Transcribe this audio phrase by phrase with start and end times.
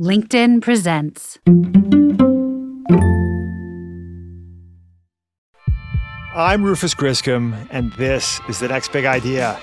[0.00, 1.38] LinkedIn presents.
[6.34, 9.56] I'm Rufus Griscom, and this is the next big idea.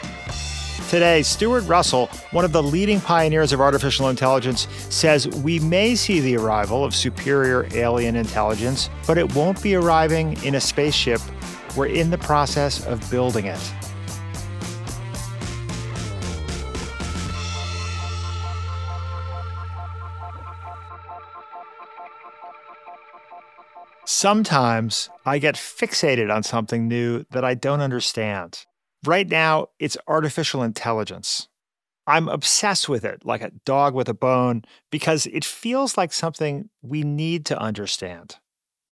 [0.89, 6.21] Today, Stuart Russell, one of the leading pioneers of artificial intelligence, says we may see
[6.21, 11.20] the arrival of superior alien intelligence, but it won't be arriving in a spaceship.
[11.75, 13.73] We're in the process of building it.
[24.21, 28.67] Sometimes I get fixated on something new that I don't understand.
[29.03, 31.48] Right now, it's artificial intelligence.
[32.05, 36.70] I'm obsessed with it, like a dog with a bone, because it feels like something
[36.84, 38.35] we need to understand.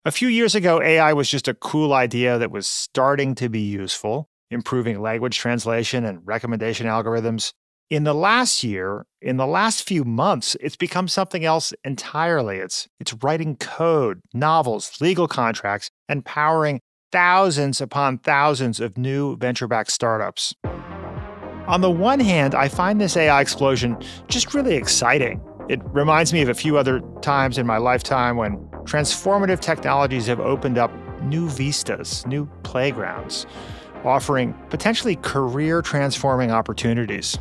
[0.05, 3.61] A few years ago, AI was just a cool idea that was starting to be
[3.61, 7.53] useful, improving language translation and recommendation algorithms.
[7.91, 12.57] In the last year, in the last few months, it's become something else entirely.
[12.57, 16.81] It's, it's writing code, novels, legal contracts, and powering
[17.13, 20.55] thousands upon thousands of new venture backed startups.
[21.67, 25.41] On the one hand, I find this AI explosion just really exciting.
[25.69, 30.41] It reminds me of a few other times in my lifetime when transformative technologies have
[30.41, 30.91] opened up
[31.23, 33.47] new vistas, new playgrounds,
[34.05, 37.39] offering potentially career transforming opportunities.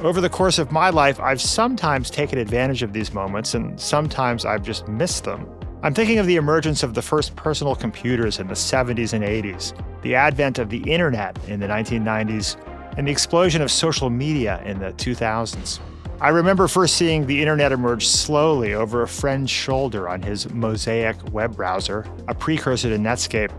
[0.00, 4.44] Over the course of my life, I've sometimes taken advantage of these moments and sometimes
[4.44, 5.48] I've just missed them.
[5.84, 9.72] I'm thinking of the emergence of the first personal computers in the 70s and 80s,
[10.02, 12.56] the advent of the internet in the 1990s,
[12.98, 15.78] and the explosion of social media in the 2000s.
[16.20, 21.16] I remember first seeing the internet emerge slowly over a friend's shoulder on his Mosaic
[21.32, 23.52] web browser, a precursor to Netscape.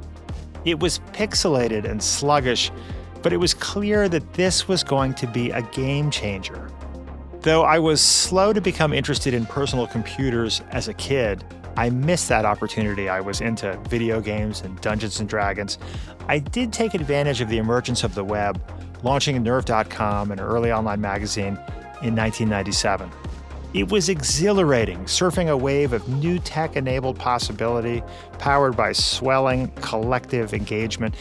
[0.66, 2.72] It was pixelated and sluggish,
[3.26, 6.70] but it was clear that this was going to be a game changer.
[7.42, 11.44] Though I was slow to become interested in personal computers as a kid,
[11.76, 13.10] I missed that opportunity.
[13.10, 15.80] I was into video games and Dungeons and Dragons.
[16.28, 18.62] I did take advantage of the emergence of the web,
[19.02, 21.58] launching Nerve.com, an early online magazine,
[22.04, 23.10] in 1997.
[23.76, 28.02] It was exhilarating, surfing a wave of new tech enabled possibility,
[28.40, 31.14] powered by swelling collective engagement.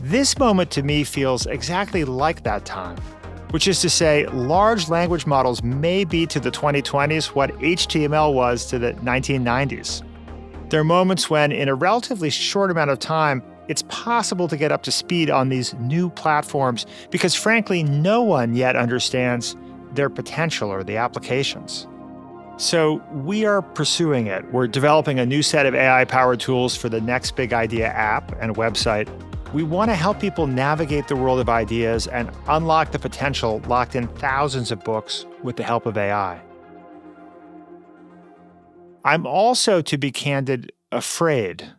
[0.00, 2.96] This moment to me feels exactly like that time,
[3.50, 8.64] which is to say, large language models may be to the 2020s what HTML was
[8.70, 10.02] to the 1990s.
[10.70, 14.72] There are moments when, in a relatively short amount of time, it's possible to get
[14.72, 19.54] up to speed on these new platforms because, frankly, no one yet understands
[19.92, 21.86] their potential or the applications.
[22.60, 24.44] So we are pursuing it.
[24.52, 28.38] We're developing a new set of AI powered tools for the Next Big Idea app
[28.38, 29.08] and website.
[29.54, 33.94] We want to help people navigate the world of ideas and unlock the potential locked
[33.96, 36.38] in thousands of books with the help of AI.
[39.06, 41.72] I'm also, to be candid, afraid.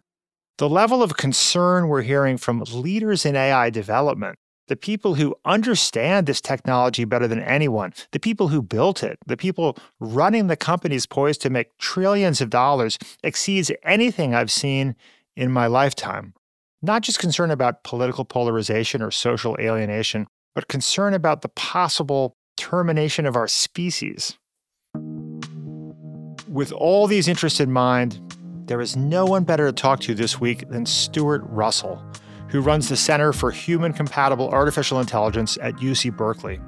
[0.58, 6.28] The level of concern we're hearing from leaders in AI development the people who understand
[6.28, 11.06] this technology better than anyone, the people who built it, the people running the companies
[11.06, 14.96] poised to make trillions of dollars exceeds anything I've seen
[15.36, 16.34] in my lifetime.
[16.82, 23.26] Not just concern about political polarization or social alienation, but concern about the possible termination
[23.26, 24.38] of our species.
[26.48, 28.20] With all these interests in mind,
[28.68, 32.02] there is no one better to talk to this week than Stuart Russell
[32.52, 36.60] who runs the Center for Human Compatible Artificial Intelligence at UC Berkeley.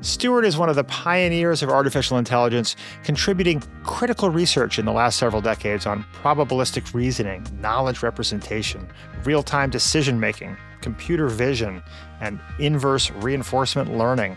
[0.00, 5.18] Stuart is one of the pioneers of artificial intelligence, contributing critical research in the last
[5.18, 8.86] several decades on probabilistic reasoning, knowledge representation,
[9.24, 11.82] real time decision making, computer vision,
[12.20, 14.36] and inverse reinforcement learning.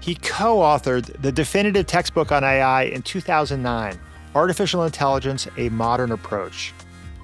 [0.00, 3.98] He co authored the definitive textbook on AI in 2009
[4.34, 6.74] Artificial Intelligence A Modern Approach.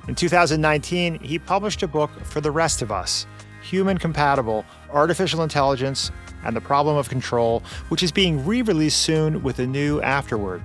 [0.07, 3.27] In 2019, he published a book for the rest of us
[3.63, 6.11] Human Compatible Artificial Intelligence
[6.45, 10.63] and the Problem of Control, which is being re released soon with a new afterword.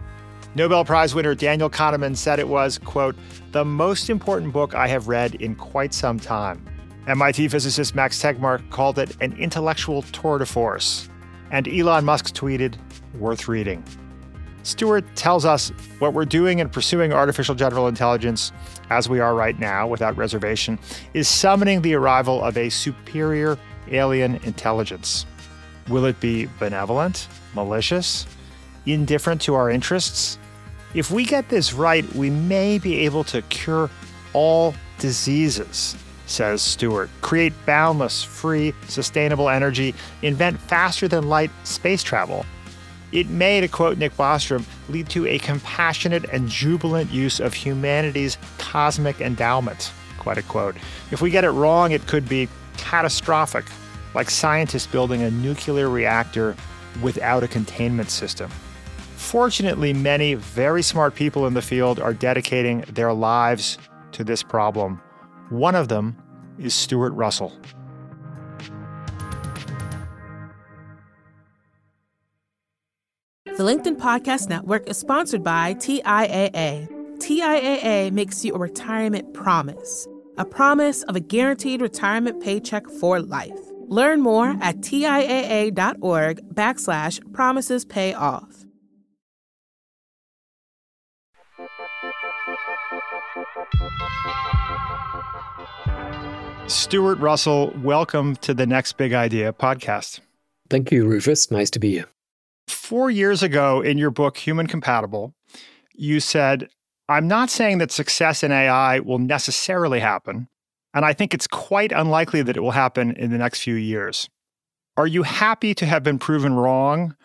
[0.56, 3.16] Nobel Prize winner Daniel Kahneman said it was, quote,
[3.52, 6.66] the most important book I have read in quite some time.
[7.08, 11.09] MIT physicist Max Tegmark called it an intellectual tour de force.
[11.52, 12.76] And Elon Musk tweeted,
[13.18, 13.84] worth reading.
[14.64, 15.70] Stuart tells us
[16.00, 18.52] what we're doing in pursuing artificial general intelligence,
[18.90, 20.78] as we are right now without reservation,
[21.14, 23.58] is summoning the arrival of a superior
[23.91, 25.26] alien intelligence.
[25.88, 28.28] Will it be benevolent, malicious,
[28.85, 30.38] indifferent to our interests?
[30.94, 33.90] If we get this right, we may be able to cure
[34.34, 35.96] all diseases,
[36.26, 37.09] says Stuart.
[37.22, 42.46] create boundless, free, sustainable energy, invent faster than light space travel
[43.11, 48.38] It may, to quote Nick Bostrom, lead to a compassionate and jubilant use of humanity's
[48.58, 49.91] cosmic endowment.
[50.20, 50.76] Quite a quote.
[51.11, 52.47] If we get it wrong, it could be
[52.78, 53.66] catastrophic,
[54.14, 56.56] like scientists building a nuclear reactor
[57.02, 58.52] without a containment system.
[59.16, 63.78] Fortunately, many very smart people in the field are dedicating their lives
[64.11, 65.02] to this problem.
[65.50, 66.16] One of them
[66.58, 67.58] is Stuart Russell.
[73.59, 76.88] The LinkedIn Podcast Network is sponsored by TIAA.
[77.17, 80.08] TIAA makes you a retirement promise,
[80.38, 83.59] a promise of a guaranteed retirement paycheck for life.
[83.90, 88.64] Learn more at TIAA.org backslash promises pay off.
[96.67, 100.22] Stuart Russell, welcome to the Next Big Idea podcast.
[100.70, 101.52] Thank you, Rufus.
[101.52, 102.06] Nice to be here.
[102.70, 105.34] Four years ago, in your book, Human Compatible,
[105.94, 106.70] you said,
[107.08, 110.48] I'm not saying that success in AI will necessarily happen,
[110.94, 114.30] and I think it's quite unlikely that it will happen in the next few years.
[114.98, 117.16] Are you happy to have been proven wrong?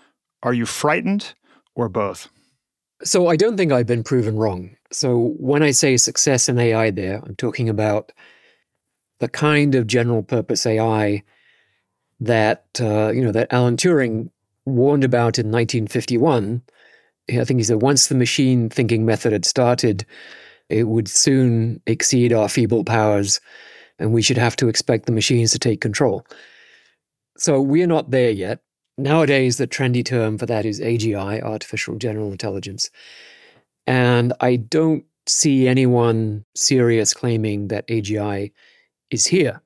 [0.42, 1.34] Are you frightened,
[1.74, 2.28] or both?
[3.02, 4.76] So, I don't think I've been proven wrong.
[4.90, 8.12] So, when I say success in AI, there, I'm talking about
[9.20, 11.22] the kind of general purpose AI
[12.20, 14.30] that uh, you know that Alan Turing
[14.66, 16.62] warned about in 1951.
[17.30, 20.04] I think he said once the machine thinking method had started,
[20.68, 23.40] it would soon exceed our feeble powers,
[23.98, 26.26] and we should have to expect the machines to take control.
[27.36, 28.60] So we're not there yet.
[28.96, 32.90] Nowadays, the trendy term for that is AGI, artificial general intelligence.
[33.86, 38.52] And I don't see anyone serious claiming that AGI
[39.10, 39.60] is here.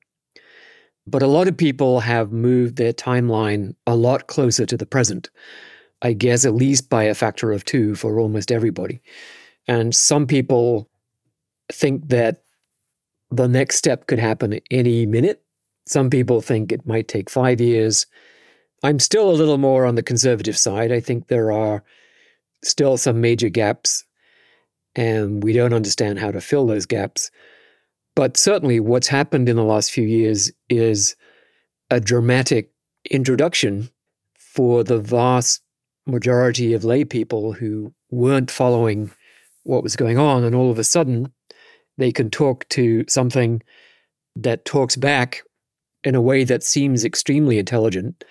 [1.09, 5.29] But a lot of people have moved their timeline a lot closer to the present.
[6.01, 9.01] I guess at least by a factor of two for almost everybody.
[9.67, 10.89] And some people
[11.71, 12.43] think that
[13.31, 15.43] the next step could happen any minute.
[15.87, 18.05] Some people think it might take five years.
[18.83, 20.91] I'm still a little more on the conservative side.
[20.91, 21.83] I think there are
[22.63, 24.05] still some major gaps,
[24.95, 27.29] and we don't understand how to fill those gaps.
[28.15, 31.15] But certainly, what's happened in the last few years is
[31.89, 32.71] a dramatic
[33.09, 33.89] introduction
[34.37, 35.61] for the vast
[36.05, 39.11] majority of lay people who weren't following
[39.63, 40.43] what was going on.
[40.43, 41.31] And all of a sudden,
[41.97, 43.61] they can talk to something
[44.35, 45.43] that talks back
[46.03, 48.23] in a way that seems extremely intelligent.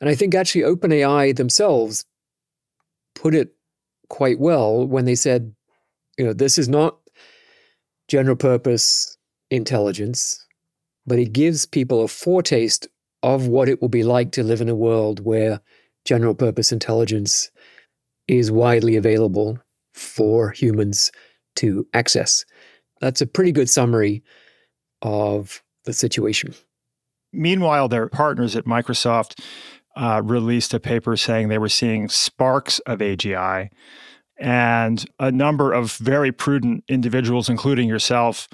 [0.00, 2.04] And I think actually OpenAI themselves
[3.14, 3.54] put it
[4.08, 5.54] quite well when they said,
[6.16, 6.99] you know, this is not
[8.10, 9.16] general purpose
[9.52, 10.44] intelligence,
[11.06, 12.88] but it gives people a foretaste
[13.22, 15.60] of what it will be like to live in a world where
[16.04, 17.50] general purpose intelligence
[18.26, 19.58] is widely available
[19.94, 21.12] for humans
[21.54, 22.44] to access.
[23.00, 24.24] That's a pretty good summary
[25.02, 26.54] of the situation.
[27.32, 29.40] Meanwhile, their partners at Microsoft
[29.94, 33.70] uh, released a paper saying they were seeing sparks of AGI.
[34.40, 38.48] And a number of very prudent individuals, including yourself,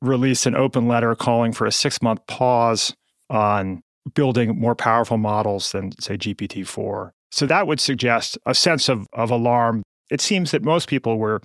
[0.00, 2.94] released an open letter calling for a six month pause
[3.28, 3.82] on
[4.14, 7.12] building more powerful models than, say, GPT 4.
[7.32, 9.82] So that would suggest a sense of, of alarm.
[10.10, 11.40] It seems that most people were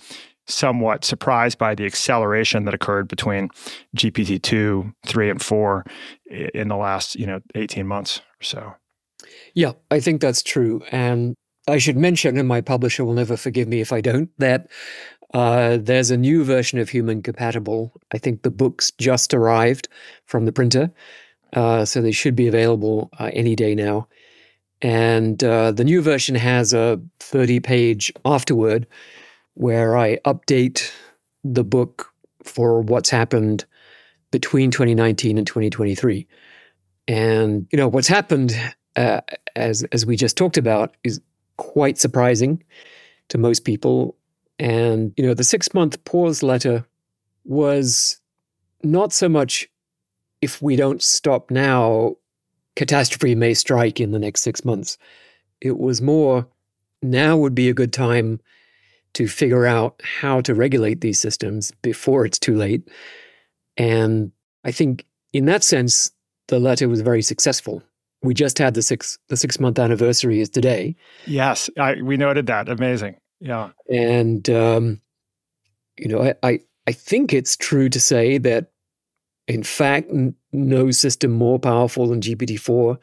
[0.48, 3.50] somewhat surprised by the acceleration that occurred between
[3.98, 5.86] GPT 2, 3, and 4
[6.54, 8.76] in the last, you know, 18 months or so.
[9.54, 10.82] Yeah, I think that's true.
[10.92, 11.36] And
[11.72, 14.68] I should mention, and my publisher will never forgive me if I don't, that
[15.34, 17.94] uh, there's a new version of Human Compatible.
[18.14, 19.88] I think the book's just arrived
[20.26, 20.92] from the printer,
[21.54, 24.08] uh, so they should be available uh, any day now.
[24.82, 28.88] And uh, the new version has a 30 page afterword
[29.54, 30.92] where I update
[31.44, 32.12] the book
[32.44, 33.66] for what's happened
[34.32, 36.28] between 2019 and 2023.
[37.08, 38.54] And you know what's happened,
[38.96, 39.22] uh,
[39.56, 41.22] as as we just talked about, is
[41.58, 42.64] quite surprising
[43.30, 44.16] to most people
[44.62, 46.86] and, you know, the six month pause letter
[47.46, 48.22] was
[48.84, 49.68] not so much
[50.42, 52.16] if we don't stop now,
[52.76, 55.00] catastrophe may strike in the next six months.
[55.62, 56.48] It was more
[57.02, 58.40] now would be a good time
[59.14, 62.88] to figure out how to regulate these systems before it's too late.
[63.78, 64.32] And
[64.64, 66.12] I think in that sense,
[66.48, 67.82] the letter was very successful.
[68.24, 70.96] We just had the six the six month anniversary is today.
[71.26, 72.70] Yes, I, we noted that.
[72.70, 73.18] Amazing.
[73.40, 73.72] Yeah.
[73.92, 75.02] And, um,
[75.98, 78.72] you know, I, I, I think it's true to say that,
[79.48, 83.00] in fact, n- no system more powerful than GPT 4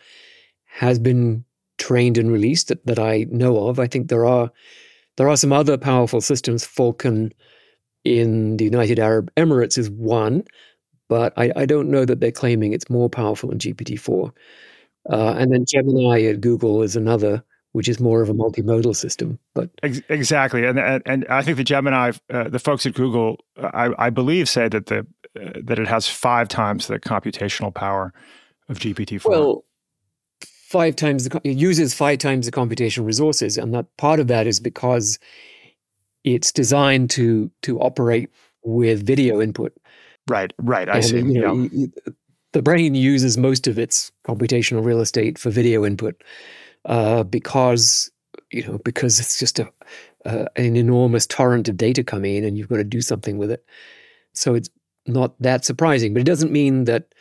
[0.67, 1.45] has been
[1.79, 3.81] trained and released that, that I know of.
[3.81, 4.51] I think there are
[5.17, 6.65] there are some other powerful systems.
[6.65, 7.33] Falcon
[8.05, 10.45] in the United Arab Emirates is one,
[11.09, 14.31] but I, I don't know that they're claiming it's more powerful than GPT-4.
[15.11, 19.39] Uh, and then Gemini at Google is another, which is more of a multimodal system.
[19.55, 23.91] But exactly, and and, and I think the Gemini, uh, the folks at Google, I,
[23.99, 25.07] I believe, say that the
[25.41, 28.13] uh, that it has five times the computational power
[28.69, 29.31] of GPT-4.
[29.31, 29.65] Well,
[30.43, 34.47] five times the, it uses five times the computational resources, and that part of that
[34.47, 35.19] is because
[36.25, 38.31] it's designed to to operate
[38.63, 39.73] with video input.
[40.29, 40.89] Right, right.
[40.89, 41.17] I and, see.
[41.19, 41.87] You know, yeah.
[42.53, 46.23] The brain uses most of its computational real estate for video input
[46.85, 48.11] uh, because
[48.51, 49.71] you know because it's just a
[50.25, 53.51] uh, an enormous torrent of data coming in, and you've got to do something with
[53.51, 53.65] it.
[54.35, 54.69] So it's
[55.07, 57.15] not that surprising, but it doesn't mean that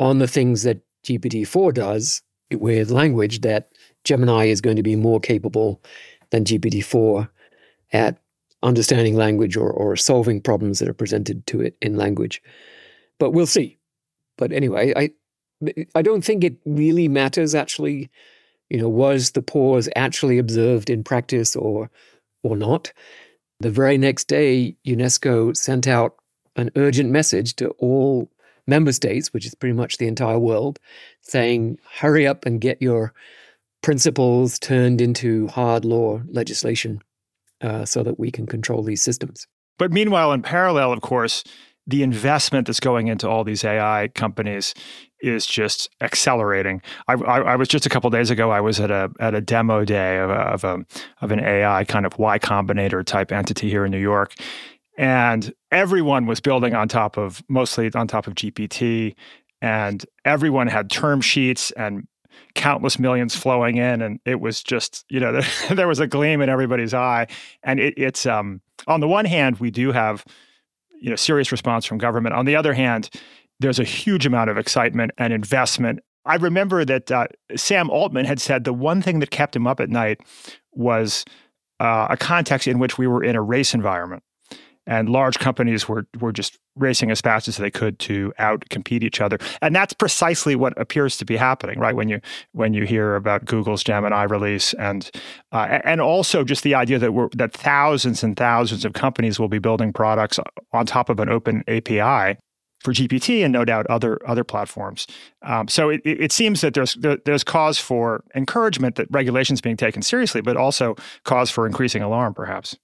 [0.00, 3.72] on the things that GPT-4 does, with language that
[4.04, 5.82] Gemini is going to be more capable
[6.30, 7.28] than GPT-4
[7.92, 8.18] at
[8.62, 12.42] understanding language or, or solving problems that are presented to it in language.
[13.18, 13.78] But we'll see.
[14.36, 15.10] But anyway, I
[15.94, 18.10] I don't think it really matters actually,
[18.68, 21.90] you know, was the pause actually observed in practice or
[22.42, 22.92] or not.
[23.60, 26.16] The very next day, UNESCO sent out
[26.56, 28.30] an urgent message to all
[28.66, 30.78] member states, which is pretty much the entire world,
[31.22, 33.14] saying, hurry up and get your
[33.82, 37.00] principles turned into hard law legislation
[37.60, 39.46] uh, so that we can control these systems.
[39.78, 41.44] But meanwhile, in parallel, of course,
[41.86, 44.74] the investment that's going into all these AI companies
[45.20, 46.82] is just accelerating.
[47.08, 48.50] I, I, I was just a couple days ago.
[48.50, 50.84] I was at a at a demo day of a, of a
[51.20, 54.34] of an AI kind of Y Combinator type entity here in New York,
[54.98, 59.14] and everyone was building on top of mostly on top of GPT,
[59.62, 62.06] and everyone had term sheets and
[62.54, 66.40] countless millions flowing in, and it was just you know there, there was a gleam
[66.40, 67.26] in everybody's eye,
[67.62, 70.24] and it, it's um, on the one hand we do have
[71.00, 72.34] you know serious response from government.
[72.34, 73.10] On the other hand,
[73.60, 76.00] there's a huge amount of excitement and investment.
[76.24, 79.80] I remember that uh, Sam Altman had said the one thing that kept him up
[79.80, 80.20] at night
[80.72, 81.24] was
[81.78, 84.22] uh, a context in which we were in a race environment
[84.86, 89.02] and large companies were were just racing as fast as they could to out compete
[89.02, 92.20] each other and that's precisely what appears to be happening right when you
[92.52, 95.10] when you hear about Google's Gemini release and
[95.52, 99.48] uh, and also just the idea that we're that thousands and thousands of companies will
[99.48, 100.38] be building products
[100.72, 102.38] on top of an open API
[102.80, 105.06] for GPT and no doubt other other platforms.
[105.42, 109.76] Um, so it, it seems that there's there, there's cause for encouragement that regulations being
[109.76, 112.76] taken seriously, but also cause for increasing alarm, perhaps.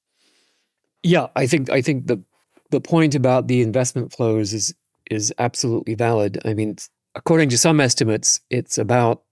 [1.03, 2.23] Yeah, I think I think the
[2.71, 4.75] the point about the investment flows is
[5.11, 6.41] is absolutely valid.
[6.45, 6.77] I mean,
[7.15, 9.23] according to some estimates, it's about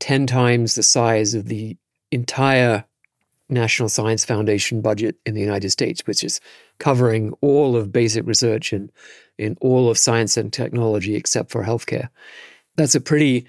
[0.00, 1.76] 10 times the size of the
[2.10, 2.84] entire
[3.48, 6.40] National Science Foundation budget in the United States, which is
[6.78, 8.90] covering all of basic research and
[9.38, 12.08] in all of science and technology except for healthcare.
[12.76, 13.46] That's a pretty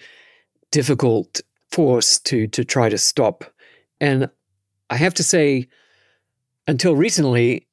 [0.71, 3.45] difficult force to to try to stop.
[3.99, 4.29] And
[4.89, 5.67] I have to say,
[6.71, 7.67] until recently,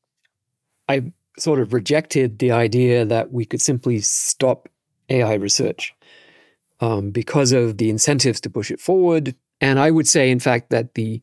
[0.88, 4.68] I sort of rejected the idea that we could simply stop
[5.08, 5.94] AI research
[6.80, 9.36] um, because of the incentives to push it forward.
[9.60, 11.22] And I would say, in fact, that the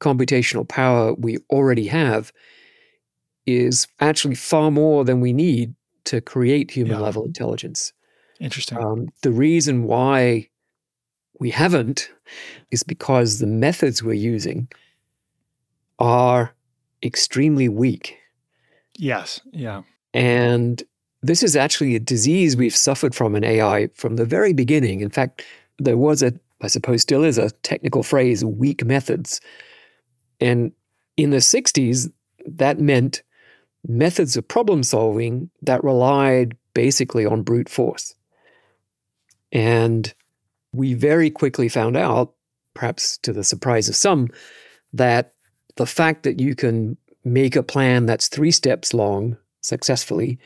[0.00, 2.32] computational power we already have
[3.46, 5.74] is actually far more than we need
[6.04, 7.04] to create human yeah.
[7.04, 7.92] level intelligence.
[8.40, 8.78] Interesting.
[8.78, 10.48] Um, the reason why
[11.38, 12.10] we haven't
[12.70, 14.68] is because the methods we're using
[15.98, 16.54] are
[17.02, 18.16] extremely weak.
[18.98, 19.40] Yes.
[19.52, 19.82] Yeah.
[20.12, 20.82] And
[21.22, 25.00] this is actually a disease we've suffered from in AI from the very beginning.
[25.00, 25.44] In fact,
[25.78, 29.40] there was a, I suppose still is a technical phrase, weak methods.
[30.40, 30.72] And
[31.16, 32.10] in the 60s,
[32.46, 33.22] that meant
[33.86, 38.14] methods of problem solving that relied basically on brute force.
[39.52, 40.12] And
[40.72, 42.32] we very quickly found out,
[42.74, 44.28] perhaps to the surprise of some,
[44.92, 45.34] that
[45.80, 46.94] the fact that you can
[47.24, 50.38] make a plan that's three steps long successfully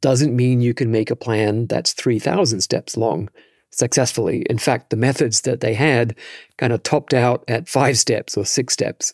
[0.00, 3.28] doesn't mean you can make a plan that's 3,000 steps long
[3.72, 4.40] successfully.
[4.48, 6.16] In fact, the methods that they had
[6.56, 9.12] kind of topped out at five steps or six steps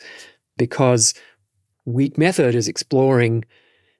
[0.56, 1.14] because
[1.84, 3.44] weak method is exploring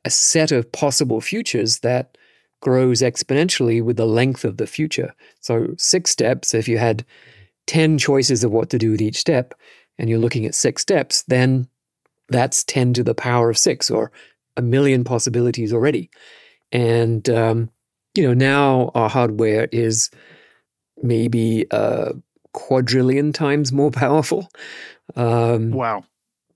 [0.05, 2.17] a set of possible futures that
[2.61, 5.13] grows exponentially with the length of the future.
[5.41, 7.05] So, six steps, if you had
[7.67, 9.53] 10 choices of what to do at each step,
[10.01, 11.69] and you're looking at six steps, then
[12.31, 14.11] that's 10 to the power of six or
[14.57, 16.11] a million possibilities already.
[16.73, 17.71] And, um,
[18.15, 20.11] you know, now our hardware is
[21.03, 22.15] maybe uh,
[22.55, 24.49] quadrillion times more powerful.
[25.17, 26.05] Um, wow.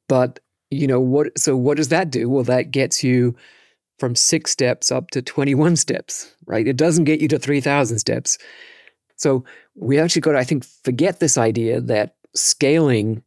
[0.09, 2.31] But, you know, what, so what does that do?
[2.31, 3.37] Well, that gets you
[3.99, 6.67] from six steps up to 21 steps, right?
[6.67, 8.39] It doesn't get you to 3,000 steps.
[9.17, 13.23] So we actually got to, I think, forget this idea that scaling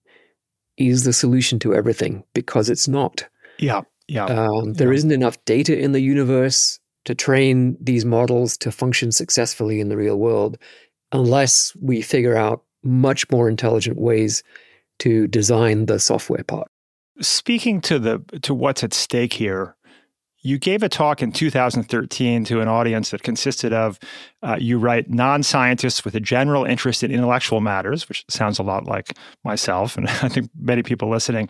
[0.78, 3.28] is the solution to everything because it's not.
[3.58, 3.82] Yeah.
[4.08, 4.26] Yeah.
[4.26, 5.04] Um, there yeah.
[5.04, 9.98] not enough data in the universe to train these models to function successfully in the
[9.98, 10.58] real world
[11.14, 14.44] unless we figure out much more intelligent ways
[15.00, 16.70] to design the software part.
[17.22, 19.77] Speaking to the to what's at stake here,
[20.48, 24.00] you gave a talk in 2013 to an audience that consisted of,
[24.44, 28.64] uh, you write, non scientists with a general interest in intellectual matters, which sounds a
[28.64, 29.12] lot like
[29.44, 31.50] myself, and I think many people listening.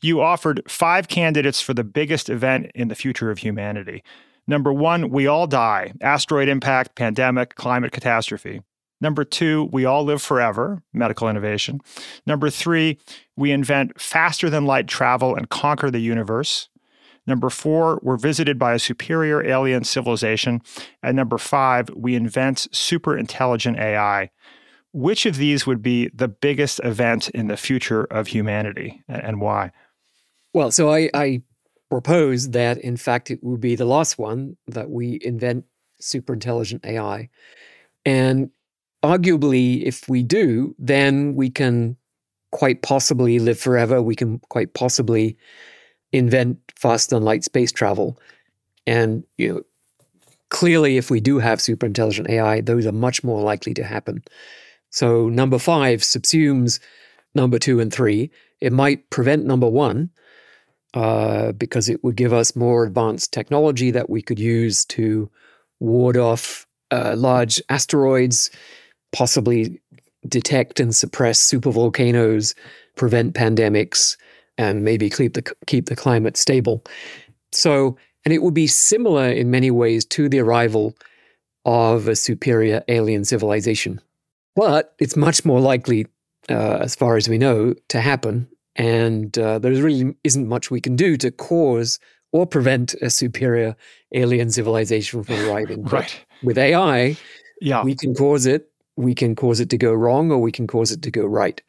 [0.00, 4.02] You offered five candidates for the biggest event in the future of humanity.
[4.46, 8.62] Number one, we all die asteroid impact, pandemic, climate catastrophe.
[8.98, 11.80] Number two, we all live forever, medical innovation.
[12.26, 12.98] Number three,
[13.36, 16.70] we invent faster than light travel and conquer the universe.
[17.28, 20.62] Number four, we're visited by a superior alien civilization.
[21.02, 24.30] And number five, we invent super intelligent AI.
[24.94, 29.72] Which of these would be the biggest event in the future of humanity and why?
[30.54, 31.42] Well, so I, I
[31.90, 35.66] propose that, in fact, it would be the last one that we invent
[36.00, 37.28] super intelligent AI.
[38.06, 38.50] And
[39.04, 41.98] arguably, if we do, then we can
[42.52, 44.00] quite possibly live forever.
[44.00, 45.36] We can quite possibly
[46.12, 48.18] invent faster than light space travel.
[48.86, 49.62] And you know,
[50.50, 54.22] clearly, if we do have super intelligent AI, those are much more likely to happen.
[54.90, 56.80] So number five subsumes
[57.34, 58.30] number two and three.
[58.60, 60.10] It might prevent number one
[60.94, 65.30] uh, because it would give us more advanced technology that we could use to
[65.80, 68.50] ward off uh, large asteroids,
[69.12, 69.80] possibly
[70.26, 72.54] detect and suppress supervolcanoes,
[72.96, 74.16] prevent pandemics,
[74.58, 76.84] and maybe keep the keep the climate stable.
[77.52, 80.94] So, and it would be similar in many ways to the arrival
[81.64, 84.00] of a superior alien civilization,
[84.56, 86.06] but it's much more likely,
[86.50, 88.48] uh, as far as we know, to happen.
[88.76, 91.98] And uh, there really isn't much we can do to cause
[92.32, 93.74] or prevent a superior
[94.12, 95.82] alien civilization from arriving.
[95.84, 96.24] right.
[96.42, 97.16] with AI,
[97.60, 97.82] yeah.
[97.82, 98.70] we can cause it.
[98.96, 101.62] We can cause it to go wrong, or we can cause it to go right.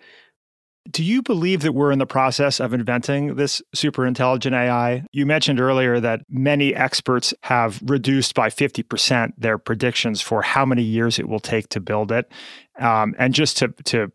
[0.90, 5.06] Do you believe that we're in the process of inventing this super intelligent AI?
[5.12, 10.82] You mentioned earlier that many experts have reduced by 50% their predictions for how many
[10.82, 12.32] years it will take to build it.
[12.80, 14.12] Um, and just to, to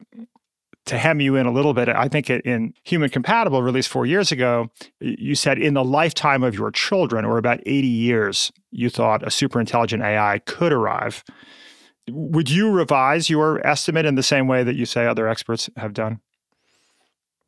[0.86, 4.30] to hem you in a little bit, I think in Human Compatible, released four years
[4.30, 9.26] ago, you said in the lifetime of your children, or about 80 years, you thought
[9.26, 11.24] a super intelligent AI could arrive.
[12.10, 15.94] Would you revise your estimate in the same way that you say other experts have
[15.94, 16.20] done?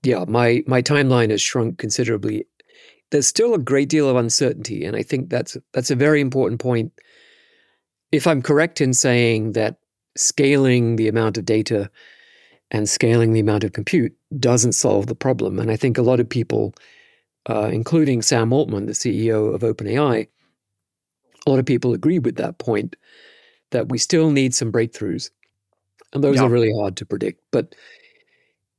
[0.06, 2.46] Yeah, my my timeline has shrunk considerably.
[3.10, 6.60] There's still a great deal of uncertainty, and I think that's that's a very important
[6.60, 6.92] point.
[8.12, 9.78] If I'm correct in saying that
[10.16, 11.90] scaling the amount of data
[12.70, 16.20] and scaling the amount of compute doesn't solve the problem, and I think a lot
[16.20, 16.72] of people,
[17.50, 20.28] uh, including Sam Altman, the CEO of OpenAI,
[21.46, 22.94] a lot of people agree with that point
[23.72, 25.30] that we still need some breakthroughs,
[26.12, 26.44] and those yeah.
[26.44, 27.42] are really hard to predict.
[27.50, 27.74] But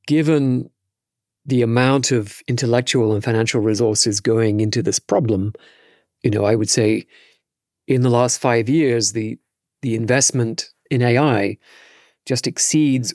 [0.08, 0.70] given
[1.48, 5.54] the amount of intellectual and financial resources going into this problem,
[6.22, 7.08] you know, I would say
[7.88, 9.40] in the last five years, the
[9.82, 11.58] the investment in AI
[12.26, 13.14] just exceeds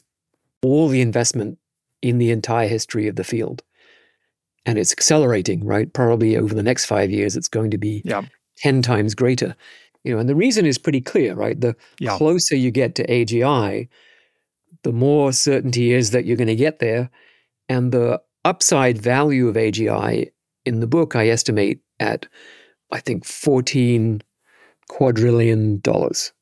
[0.62, 1.58] all the investment
[2.00, 3.62] in the entire history of the field.
[4.64, 5.92] And it's accelerating, right?
[5.92, 8.22] Probably over the next five years, it's going to be yeah.
[8.58, 9.56] 10 times greater.
[10.04, 11.60] You know, and the reason is pretty clear, right?
[11.60, 12.16] The yeah.
[12.16, 13.88] closer you get to AGI,
[14.84, 17.10] the more certainty is that you're going to get there
[17.68, 20.30] and the upside value of AGI
[20.64, 22.26] in the book, I estimate at,
[22.90, 24.22] I think, 14
[24.88, 26.32] quadrillion dollars.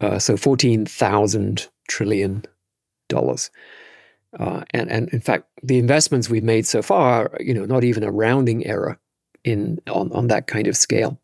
[0.00, 2.44] Uh, so 14,000 trillion
[3.08, 3.50] dollars.
[4.38, 8.02] Uh, and, and in fact, the investments we've made so far, you know, not even
[8.02, 8.98] a rounding error
[9.44, 11.20] in on, on that kind of scale.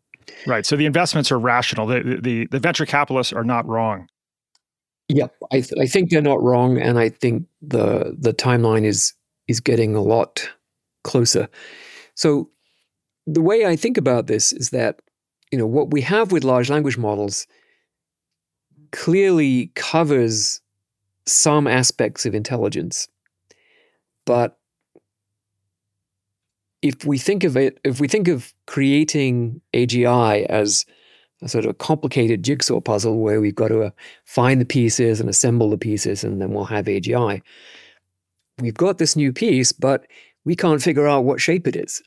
[0.47, 0.65] Right.
[0.65, 1.87] So the investments are rational.
[1.87, 4.07] The, the, the venture capitalists are not wrong.
[5.09, 9.13] Yep, I, th- I think they're not wrong, and I think the the timeline is
[9.51, 10.49] is getting a lot
[11.03, 11.47] closer.
[12.15, 12.49] So
[13.27, 15.01] the way I think about this is that
[15.51, 17.45] you know what we have with large language models
[18.91, 20.61] clearly covers
[21.27, 23.07] some aspects of intelligence
[24.25, 24.57] but
[26.81, 30.85] if we think of it if we think of creating agi as
[31.41, 33.89] a sort of a complicated jigsaw puzzle where we've got to uh,
[34.25, 37.41] find the pieces and assemble the pieces, and then we'll have AGI.
[38.59, 40.05] We've got this new piece, but
[40.45, 42.01] we can't figure out what shape it is.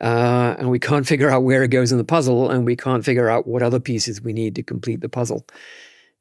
[0.00, 3.04] Uh, and we can't figure out where it goes in the puzzle, and we can't
[3.04, 5.46] figure out what other pieces we need to complete the puzzle.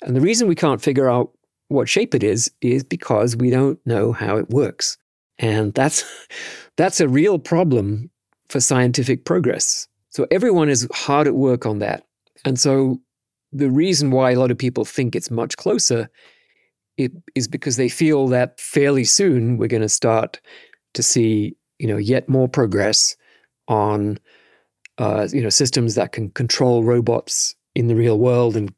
[0.01, 1.31] And the reason we can't figure out
[1.69, 4.97] what shape it is is because we don't know how it works.
[5.39, 6.03] And that's
[6.77, 8.09] that's a real problem
[8.49, 9.87] for scientific progress.
[10.09, 12.05] So everyone is hard at work on that.
[12.45, 12.99] And so
[13.51, 16.09] the reason why a lot of people think it's much closer
[16.97, 20.41] it, is because they feel that fairly soon we're going to start
[20.93, 23.15] to see, you know, yet more progress
[23.67, 24.17] on,
[24.97, 28.73] uh, you know, systems that can control robots in the real world and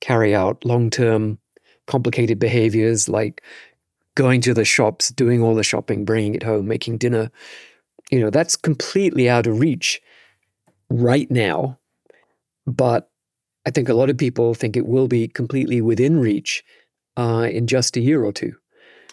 [0.00, 1.38] carry out long-term
[1.86, 3.42] complicated behaviors like
[4.14, 7.30] going to the shops, doing all the shopping, bringing it home, making dinner.
[8.10, 10.00] You know, that's completely out of reach
[10.88, 11.78] right now.
[12.66, 13.10] But
[13.66, 16.62] I think a lot of people think it will be completely within reach
[17.16, 18.54] uh, in just a year or two.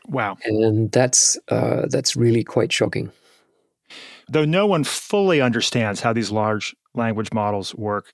[0.07, 0.37] Wow.
[0.43, 3.11] And that's uh, that's really quite shocking.
[4.27, 8.11] Though no one fully understands how these large language models work,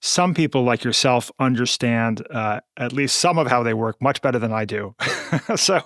[0.00, 4.38] some people like yourself understand uh, at least some of how they work much better
[4.38, 4.94] than I do.
[5.56, 5.82] so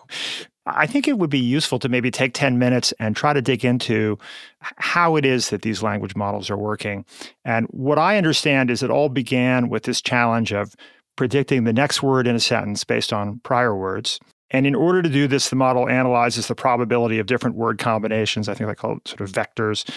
[0.67, 3.65] I think it would be useful to maybe take 10 minutes and try to dig
[3.65, 4.19] into
[4.61, 7.05] how it is that these language models are working.
[7.45, 10.75] And what I understand is it all began with this challenge of
[11.17, 14.21] predicting the next word in a sentence based on prior words.
[14.51, 18.49] And in order to do this, the model analyzes the probability of different word combinations.
[18.49, 19.89] I think they call it sort of vectors.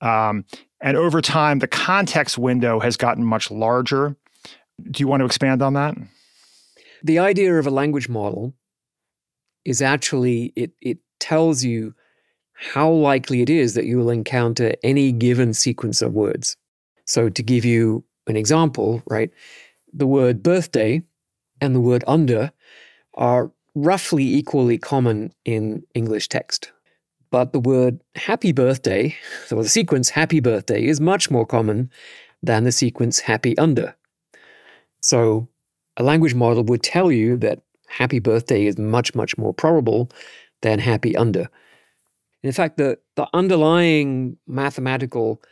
[0.00, 0.44] Um,
[0.80, 4.16] and over time, the context window has gotten much larger.
[4.90, 5.96] Do you want to expand on that?
[7.02, 8.54] The idea of a language model
[9.64, 11.94] is actually it, it tells you
[12.54, 16.56] how likely it is that you will encounter any given sequence of words.
[17.04, 19.30] So, to give you an example, right,
[19.92, 21.02] the word birthday
[21.60, 22.52] and the word under
[23.14, 26.72] are roughly equally common in English text.
[27.30, 29.14] But the word happy birthday,
[29.46, 31.90] so the sequence happy birthday, is much more common
[32.42, 33.94] than the sequence happy under.
[35.02, 35.48] So
[35.96, 40.10] a language model would tell you that happy birthday is much, much more probable
[40.62, 41.48] than happy under.
[42.42, 45.42] In fact, the, the underlying mathematical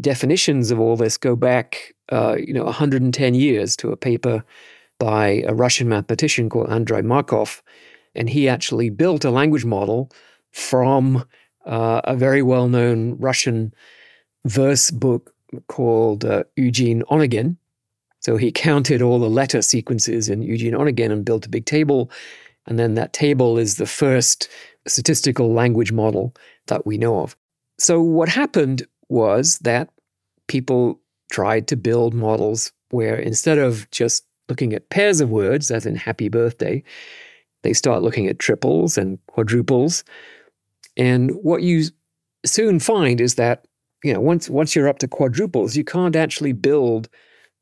[0.00, 4.44] definitions of all this go back, uh, you know, 110 years to a paper
[4.98, 7.62] by a Russian mathematician called Andrei Markov,
[8.14, 10.10] and he actually built a language model
[10.52, 11.24] from
[11.66, 13.72] uh, a very well known Russian
[14.44, 15.34] verse book
[15.68, 17.56] called uh, Eugene Onegin.
[18.20, 22.10] So he counted all the letter sequences in Eugene Onegin and built a big table.
[22.66, 24.48] And then that table is the first
[24.86, 26.34] statistical language model
[26.66, 27.36] that we know of.
[27.78, 29.90] So what happened was that
[30.48, 35.86] people tried to build models where instead of just looking at pairs of words, as
[35.86, 36.82] in happy birthday,
[37.62, 40.02] they start looking at triples and quadruples
[40.96, 41.84] and what you
[42.44, 43.66] soon find is that,
[44.02, 47.08] you know, once once you're up to quadruples, you can't actually build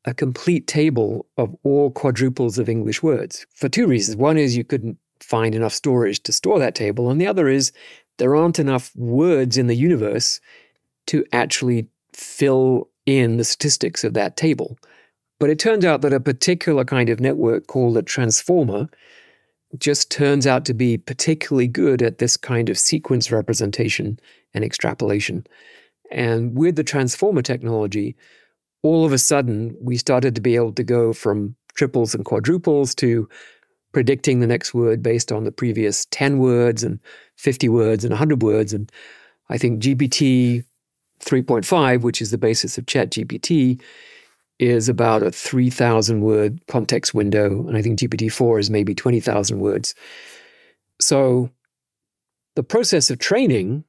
[0.05, 4.15] a complete table of all quadruples of English words for two reasons.
[4.15, 7.71] One is you couldn't find enough storage to store that table, and the other is
[8.17, 10.39] there aren't enough words in the universe
[11.09, 14.77] to actually fill in the statistics of that table.
[15.39, 18.89] But it turns out that a particular kind of network called a transformer
[19.77, 24.19] just turns out to be particularly good at this kind of sequence representation
[24.53, 25.45] and extrapolation.
[26.11, 28.15] And with the transformer technology,
[28.81, 32.93] all of a sudden we started to be able to go from triples and quadruples
[32.95, 33.29] to
[33.91, 36.99] predicting the next word based on the previous 10 words and
[37.37, 38.73] 50 words and 100 words.
[38.73, 38.91] And
[39.49, 40.63] I think GPT
[41.19, 43.81] 3.5, which is the basis of ChatGPT,
[44.59, 47.65] is about a 3,000 word context window.
[47.67, 49.95] And I think GPT-4 is maybe 20,000 words.
[50.99, 51.49] So
[52.55, 53.85] the process of training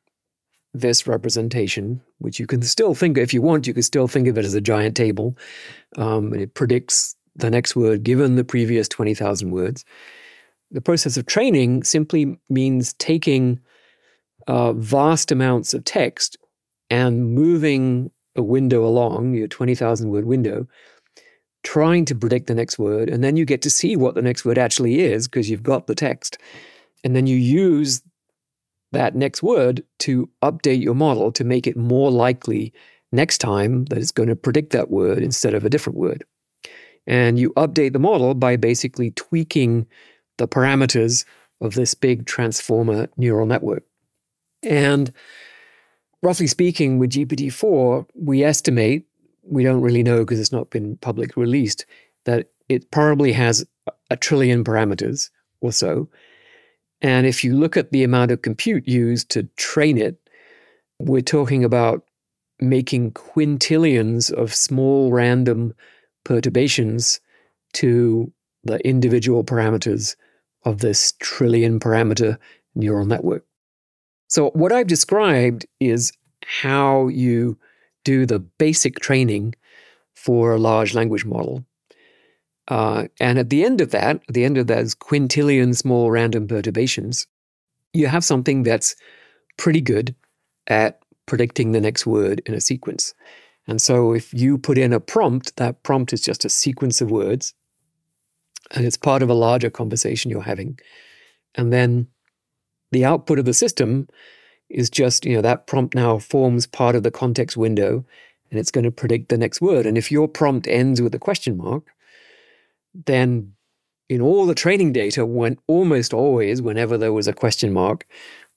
[0.73, 4.39] this representation, which you can still think, if you want, you can still think of
[4.39, 5.37] it as a giant table.
[5.97, 9.85] Um, and it predicts the next word given the previous 20,000 words.
[10.71, 13.61] The process of training simply means taking
[14.47, 16.37] uh, vast amounts of text
[16.91, 20.67] and moving a window along, your 20,000 word window,
[21.63, 23.09] trying to predict the next word.
[23.09, 25.87] And then you get to see what the next word actually is because you've got
[25.87, 26.39] the text.
[27.05, 28.03] And then you use
[28.93, 32.73] that next word to update your model to make it more likely
[33.13, 36.25] next time that it's going to predict that word instead of a different word.
[37.07, 39.87] And you update the model by basically tweaking
[40.39, 41.25] the parameters
[41.61, 43.85] of this big transformer neural network.
[44.63, 45.13] And
[46.23, 49.07] roughly speaking, with GPT-4, we estimate
[49.51, 51.85] we don't really know because it's not been public released,
[52.25, 53.67] that it probably has
[54.11, 55.31] a trillion parameters
[55.61, 56.09] or so.
[57.03, 60.17] And if you look at the amount of compute used to train it,
[60.99, 62.05] we're talking about
[62.61, 65.75] making quintillions of small random
[66.25, 67.21] perturbations
[67.73, 68.31] to
[68.65, 70.15] the individual parameters
[70.65, 72.37] of this trillion parameter
[72.75, 73.45] neural network.
[74.31, 76.13] So, what I've described is
[76.47, 77.59] how you
[78.05, 79.55] do the basic training
[80.15, 81.65] for a large language model.
[82.69, 86.47] Uh, and at the end of that, at the end of those quintillion small random
[86.47, 87.27] perturbations,
[87.93, 88.95] you have something that's
[89.59, 90.15] pretty good
[90.69, 93.13] at predicting the next word in a sequence.
[93.67, 97.11] And so if you put in a prompt, that prompt is just a sequence of
[97.11, 97.53] words
[98.71, 100.79] and it's part of a larger conversation you're having.
[101.57, 102.07] And then
[102.93, 104.09] the output of the system
[104.69, 108.05] is just, you know, that prompt now forms part of the context window
[108.51, 109.87] and it's going to predict the next word.
[109.87, 111.85] And if your prompt ends with a question mark,
[113.07, 113.53] then
[114.09, 118.07] in all the training data, when almost always, whenever there was a question mark,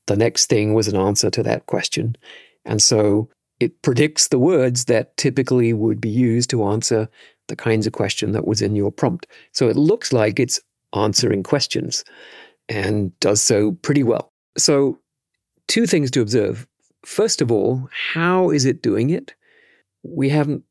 [0.07, 2.15] the next thing was an answer to that question.
[2.65, 7.07] And so it predicts the words that typically would be used to answer
[7.47, 9.27] the kinds of question that was in your prompt.
[9.51, 10.59] So it looks like it's
[10.95, 12.03] answering questions
[12.69, 14.31] and does so pretty well.
[14.57, 14.99] So,
[15.67, 16.67] two things to observe.
[17.05, 19.33] First of all, how is it doing it?
[20.03, 20.63] We haven't,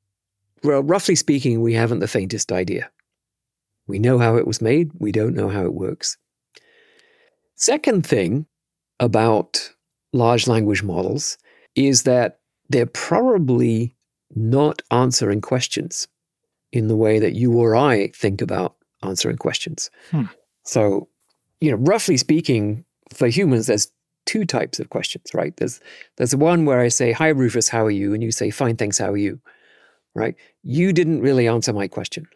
[0.63, 2.91] well, roughly speaking, we haven't the faintest idea.
[3.87, 6.17] We know how it was made, we don't know how it works.
[7.57, 8.47] Second thing
[9.01, 9.73] about
[10.13, 11.37] large language models
[11.75, 13.95] is that they're probably
[14.35, 16.09] not answering questions
[16.73, 19.91] in the way that you or I think about answering questions.
[20.11, 20.25] Hmm.
[20.65, 21.09] So,
[21.63, 23.89] you know, roughly speaking, for humans, there's
[24.27, 25.57] two types of questions, right?
[25.59, 25.81] There's
[26.17, 28.99] there's one where I say, "Hi, Rufus, how are you?" and you say, "Fine, thanks.
[28.99, 29.41] How are you?"
[30.15, 30.35] Right?
[30.65, 32.27] You didn't really answer my question.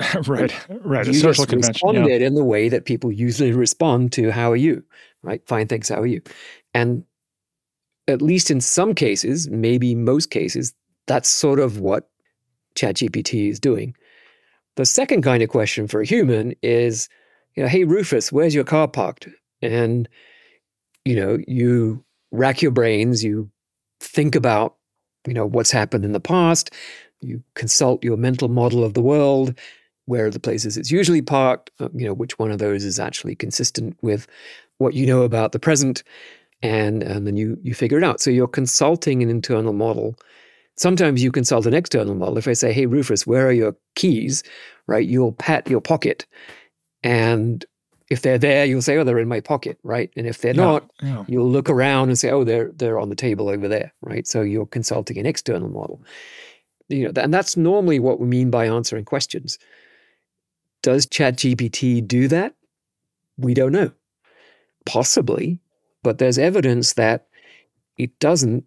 [0.26, 0.52] right,
[0.84, 1.06] right.
[1.06, 1.86] You a social just convention.
[1.86, 2.26] responded yeah.
[2.26, 4.82] in the way that people usually respond to "How are you?"
[5.22, 5.46] Right?
[5.46, 5.90] Fine, thanks.
[5.90, 6.22] How are you?
[6.72, 7.04] And
[8.06, 10.72] at least in some cases, maybe most cases,
[11.06, 12.08] that's sort of what
[12.74, 13.94] ChatGPT is doing.
[14.76, 17.10] The second kind of question for a human is,
[17.54, 19.28] you know, hey Rufus, where's your car parked?
[19.62, 20.08] And
[21.04, 23.50] you know, you rack your brains, you
[24.00, 24.76] think about,
[25.26, 26.70] you know, what's happened in the past,
[27.20, 29.58] you consult your mental model of the world,
[30.06, 33.00] where are the places it's usually parked, uh, you know, which one of those is
[33.00, 34.26] actually consistent with
[34.78, 36.02] what you know about the present,
[36.62, 38.20] and and then you you figure it out.
[38.20, 40.16] So you're consulting an internal model
[40.78, 42.38] Sometimes you consult an external model.
[42.38, 44.44] If I say, hey, Rufus, where are your keys?
[44.86, 45.06] Right?
[45.06, 46.26] You'll pat your pocket.
[47.08, 47.64] And
[48.10, 49.78] if they're there, you'll say, oh, they're in my pocket.
[49.82, 50.10] Right?
[50.16, 51.24] And if they're yeah, not, yeah.
[51.26, 53.92] you'll look around and say, oh, they're, they're on the table over there.
[54.02, 54.26] Right?
[54.26, 56.02] So you're consulting an external model.
[56.88, 59.58] You know, and that's normally what we mean by answering questions.
[60.82, 62.54] Does ChatGPT do that?
[63.36, 63.92] We don't know.
[64.86, 65.60] Possibly,
[66.02, 67.26] but there's evidence that
[67.98, 68.64] it doesn't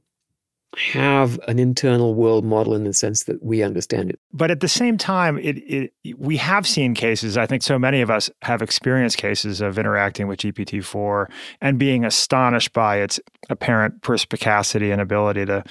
[0.77, 4.19] have an internal world model in the sense that we understand it.
[4.31, 7.37] But at the same time, it, it we have seen cases.
[7.37, 11.29] I think so many of us have experienced cases of interacting with GPT four
[11.59, 15.63] and being astonished by its apparent perspicacity and ability to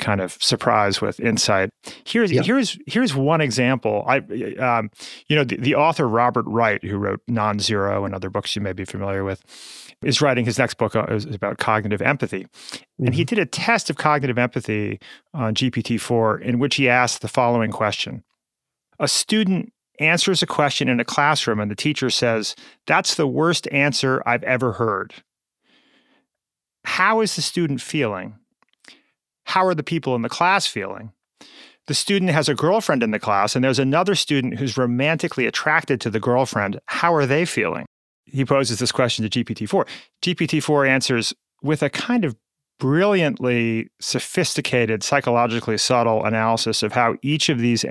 [0.00, 1.70] kind of surprise with insight.
[2.04, 2.42] Here's yeah.
[2.42, 4.04] here's here's one example.
[4.06, 4.18] I
[4.58, 4.90] um,
[5.28, 8.72] you know the, the author Robert Wright, who wrote Non-Zero and other books you may
[8.72, 9.44] be familiar with,
[10.02, 13.06] is writing his next book uh, is about cognitive empathy, mm-hmm.
[13.06, 13.34] and he mm-hmm.
[13.34, 14.98] did a test of cognitive empathy
[15.34, 18.22] on GPT four in which he asked the following question:
[18.98, 23.68] A student answers a question in a classroom, and the teacher says, "That's the worst
[23.72, 25.14] answer I've ever heard."
[26.84, 28.36] How is the student feeling?
[29.50, 31.12] how are the people in the class feeling?
[31.88, 36.00] The student has a girlfriend in the class, and there's another student who's romantically attracted
[36.00, 36.80] to the girlfriend.
[36.86, 37.86] How are they feeling?
[38.32, 39.86] He poses this question to GPT 4.
[40.22, 42.36] GPT 4 answers with a kind of
[42.78, 47.84] brilliantly sophisticated, psychologically subtle analysis of how each of these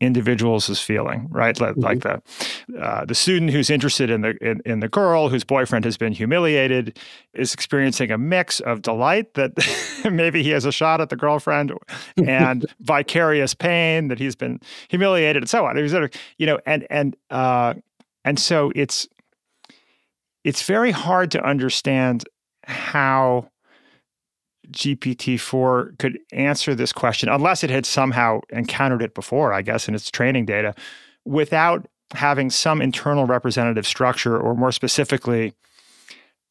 [0.00, 1.58] individuals is feeling, right?
[1.58, 2.70] Like, mm-hmm.
[2.70, 5.96] the uh, the student who's interested in the in, in, the girl whose boyfriend has
[5.96, 6.98] been humiliated
[7.32, 9.52] is experiencing a mix of delight that
[10.10, 11.72] maybe he has a shot at the girlfriend
[12.26, 15.76] and vicarious pain that he's been humiliated and so on.
[16.36, 17.74] You know, and and uh,
[18.24, 19.08] and so it's
[20.46, 22.24] it's very hard to understand
[22.62, 23.48] how
[24.70, 29.94] GPT-4 could answer this question, unless it had somehow encountered it before, I guess, in
[29.96, 30.72] its training data,
[31.24, 35.52] without having some internal representative structure, or more specifically,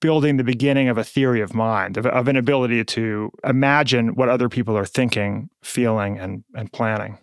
[0.02, 4.28] building the beginning of a theory of mind, of, of an ability to imagine what
[4.28, 7.18] other people are thinking, feeling, and, and planning.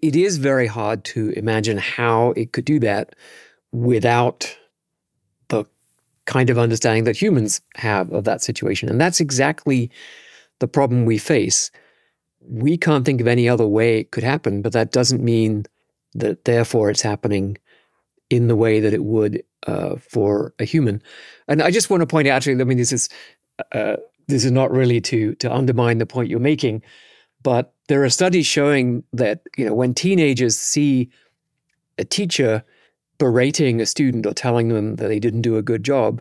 [0.00, 3.16] It is very hard to imagine how it could do that
[3.72, 4.56] without
[6.26, 8.88] kind of understanding that humans have of that situation.
[8.88, 9.90] And that's exactly
[10.60, 11.70] the problem we face.
[12.40, 15.66] We can't think of any other way it could happen, but that doesn't mean
[16.14, 17.58] that therefore it's happening
[18.30, 21.02] in the way that it would uh, for a human.
[21.48, 23.08] And I just want to point out, actually, I mean, this is
[23.72, 23.96] uh,
[24.28, 26.82] this is not really to to undermine the point you're making,
[27.42, 31.10] but there are studies showing that you know when teenagers see
[31.98, 32.64] a teacher
[33.22, 36.20] berating a student or telling them that they didn't do a good job,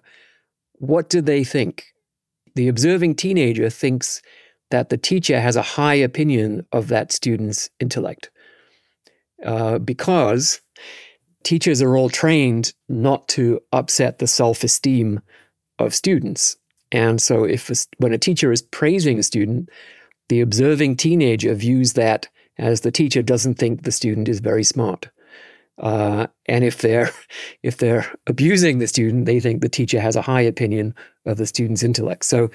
[0.74, 1.96] what do they think?
[2.54, 4.22] The observing teenager thinks
[4.70, 8.30] that the teacher has a high opinion of that student's intellect
[9.44, 10.62] uh, because
[11.42, 15.22] teachers are all trained not to upset the self esteem
[15.80, 16.56] of students.
[16.92, 19.70] And so, if a, when a teacher is praising a student,
[20.30, 22.28] the observing teenager views that
[22.60, 25.10] as the teacher doesn't think the student is very smart.
[25.78, 27.12] Uh, and if they're
[27.64, 30.94] if they're abusing the student, they think the teacher has a high opinion
[31.26, 32.26] of the student's intellect.
[32.26, 32.50] So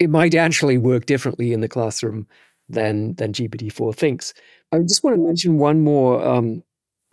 [0.00, 2.26] it might actually work differently in the classroom
[2.68, 4.34] than than GPT-4 thinks.
[4.72, 6.62] I just want to mention one more um,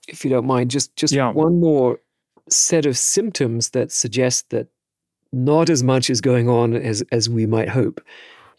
[0.07, 1.31] if you don't mind, just just yeah.
[1.31, 1.99] one more
[2.49, 4.67] set of symptoms that suggest that
[5.31, 8.01] not as much is going on as as we might hope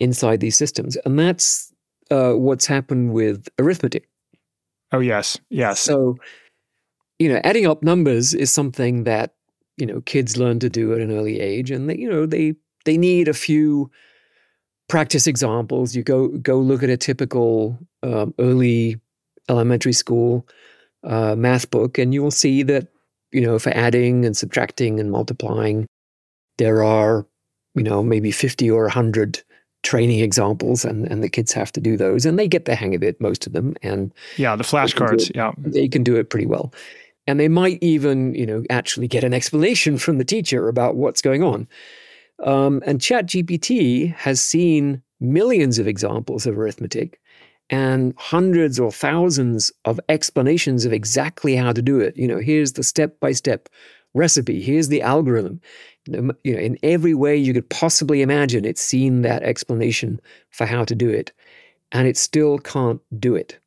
[0.00, 1.72] inside these systems, and that's
[2.10, 4.08] uh, what's happened with arithmetic.
[4.92, 5.80] Oh yes, yes.
[5.80, 6.16] So,
[7.18, 9.34] you know, adding up numbers is something that
[9.76, 12.54] you know kids learn to do at an early age, and they, you know they
[12.84, 13.90] they need a few
[14.88, 15.94] practice examples.
[15.96, 19.00] You go go look at a typical um, early
[19.48, 20.46] elementary school
[21.04, 22.88] uh, math book, and you will see that
[23.32, 25.86] you know for adding and subtracting and multiplying,
[26.58, 27.26] there are
[27.74, 29.42] you know maybe fifty or hundred
[29.82, 32.94] training examples, and and the kids have to do those, and they get the hang
[32.94, 36.46] of it, most of them, and yeah, the flashcards, yeah, they can do it pretty
[36.46, 36.72] well,
[37.26, 41.22] and they might even you know actually get an explanation from the teacher about what's
[41.22, 41.68] going on.
[42.44, 47.18] Um, and ChatGPT has seen millions of examples of arithmetic
[47.70, 52.16] and hundreds or thousands of explanations of exactly how to do it.
[52.16, 53.68] You know, here's the step by step
[54.14, 55.60] recipe, here's the algorithm.
[56.06, 60.84] You know, in every way you could possibly imagine, it's seen that explanation for how
[60.84, 61.32] to do it,
[61.92, 63.58] and it still can't do it.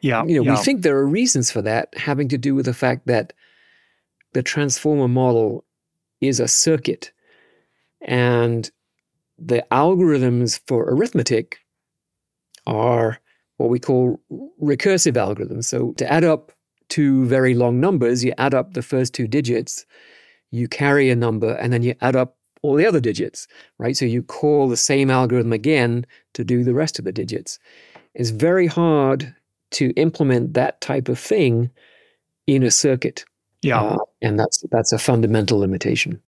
[0.00, 0.24] Yeah.
[0.24, 0.58] You know, yeah.
[0.58, 3.32] we think there are reasons for that having to do with the fact that
[4.34, 5.64] the transformer model
[6.20, 7.12] is a circuit
[8.02, 8.70] and
[9.38, 11.58] the algorithms for arithmetic
[12.66, 13.18] are
[13.56, 14.20] what we call
[14.62, 15.64] recursive algorithms.
[15.64, 16.52] So to add up
[16.88, 19.86] two very long numbers, you add up the first two digits,
[20.50, 23.46] you carry a number, and then you add up all the other digits,
[23.78, 23.96] right?
[23.96, 27.58] So you call the same algorithm again to do the rest of the digits.
[28.14, 29.34] It's very hard
[29.72, 31.70] to implement that type of thing
[32.46, 33.24] in a circuit.
[33.62, 33.80] Yeah.
[33.80, 36.20] Uh, and that's that's a fundamental limitation.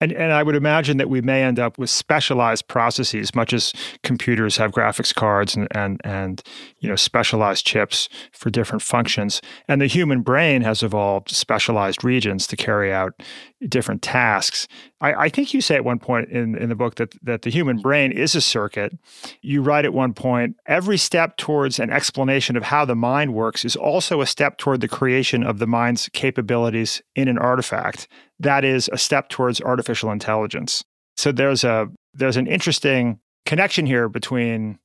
[0.00, 3.72] And, and I would imagine that we may end up with specialized processes, much as
[4.02, 6.42] computers have graphics cards and, and, and
[6.80, 9.40] you know specialized chips for different functions.
[9.68, 13.22] And the human brain has evolved specialized regions to carry out
[13.68, 14.68] different tasks.
[15.00, 17.50] I, I think you say at one point in, in the book that, that the
[17.50, 18.96] human brain is a circuit.
[19.42, 23.64] You write at one point, every step towards an explanation of how the mind works
[23.64, 28.64] is also a step toward the creation of the mind's capabilities in an artifact that
[28.64, 30.84] is a step towards artificial intelligence.
[31.16, 34.78] So there's a there's an interesting connection here between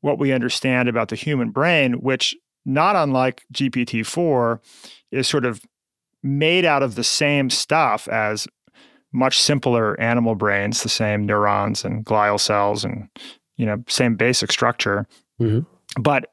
[0.00, 4.60] what we understand about the human brain, which not unlike GPT-4
[5.10, 5.62] is sort of
[6.22, 8.46] made out of the same stuff as
[9.12, 13.08] much simpler animal brains, the same neurons and glial cells and
[13.56, 15.06] you know same basic structure.
[15.40, 16.00] Mm-hmm.
[16.00, 16.32] But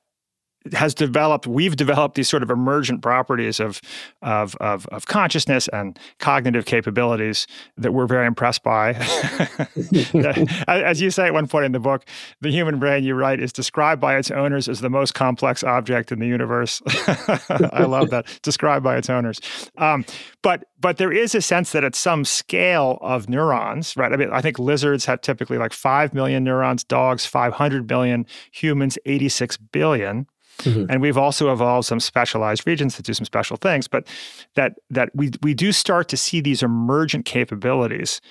[0.73, 3.81] has developed we've developed these sort of emergent properties of,
[4.21, 8.93] of of of, consciousness and cognitive capabilities that we're very impressed by.
[10.67, 12.05] As you say at one point in the book
[12.41, 16.11] the human brain you write is described by its owners as the most complex object
[16.11, 16.81] in the universe.
[16.87, 18.39] I love that.
[18.41, 19.39] Described by its owners.
[19.77, 20.05] Um,
[20.41, 24.11] but but there is a sense that at some scale of neurons right?
[24.11, 28.97] I mean i think lizards have typically like 5 million neurons dogs 500 billion humans
[29.05, 30.27] 86 billion
[30.59, 30.89] Mm-hmm.
[30.89, 34.07] And we've also evolved some specialized regions that do some special things, but
[34.55, 38.21] that that we we do start to see these emergent capabilities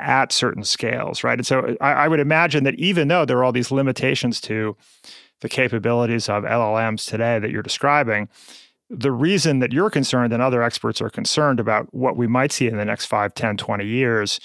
[0.00, 1.38] at certain scales, right?
[1.38, 4.76] And so I, I would imagine that even though there are all these limitations to
[5.40, 8.28] the capabilities of LLMs today that you're describing,
[8.90, 12.66] the reason that you're concerned and other experts are concerned about what we might see
[12.66, 14.40] in the next 5, 10, 20 years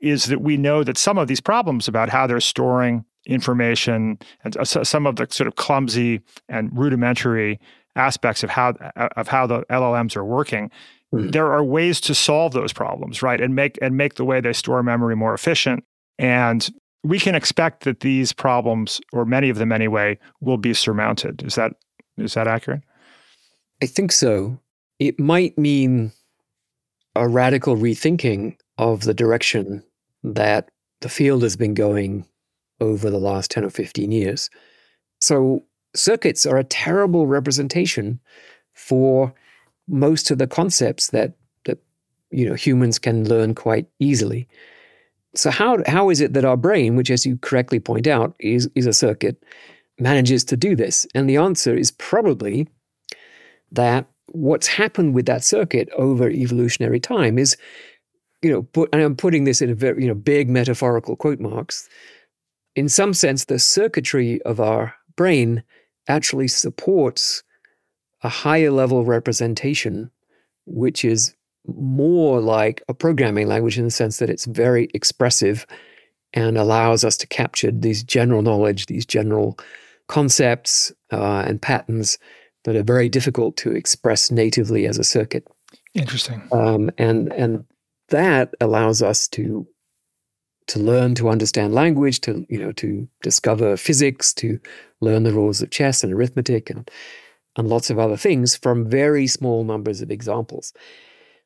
[0.00, 4.56] is that we know that some of these problems about how they're storing information and
[4.66, 7.58] some of the sort of clumsy and rudimentary
[7.96, 8.70] aspects of how
[9.16, 10.70] of how the LLMs are working
[11.14, 11.30] mm-hmm.
[11.30, 14.52] there are ways to solve those problems right and make and make the way they
[14.52, 15.84] store memory more efficient.
[16.18, 16.68] And
[17.02, 21.42] we can expect that these problems or many of them anyway will be surmounted.
[21.44, 21.72] Is that
[22.16, 22.82] is that accurate?
[23.82, 24.58] I think so.
[24.98, 26.12] It might mean
[27.16, 29.82] a radical rethinking of the direction
[30.22, 30.68] that
[31.00, 32.24] the field has been going
[32.80, 34.50] over the last 10 or 15 years.
[35.20, 35.64] So,
[35.94, 38.20] circuits are a terrible representation
[38.72, 39.32] for
[39.86, 41.78] most of the concepts that, that
[42.30, 44.48] you know, humans can learn quite easily.
[45.34, 48.68] So, how, how is it that our brain, which, as you correctly point out, is,
[48.74, 49.42] is a circuit,
[49.98, 51.06] manages to do this?
[51.14, 52.68] And the answer is probably
[53.72, 57.56] that what's happened with that circuit over evolutionary time is,
[58.42, 61.40] you know, put, and I'm putting this in a very, you know, big metaphorical quote
[61.40, 61.88] marks.
[62.76, 65.62] In some sense, the circuitry of our brain
[66.08, 67.42] actually supports
[68.22, 70.10] a higher level representation,
[70.66, 71.34] which is
[71.66, 75.66] more like a programming language in the sense that it's very expressive
[76.32, 79.58] and allows us to capture these general knowledge, these general
[80.08, 82.18] concepts uh, and patterns
[82.64, 85.46] that are very difficult to express natively as a circuit.
[85.94, 86.42] Interesting.
[86.50, 87.64] Um, and and
[88.08, 89.66] that allows us to
[90.68, 94.58] to learn to understand language, to you know to discover physics, to
[95.00, 96.90] learn the rules of chess and arithmetic, and
[97.56, 100.72] and lots of other things from very small numbers of examples.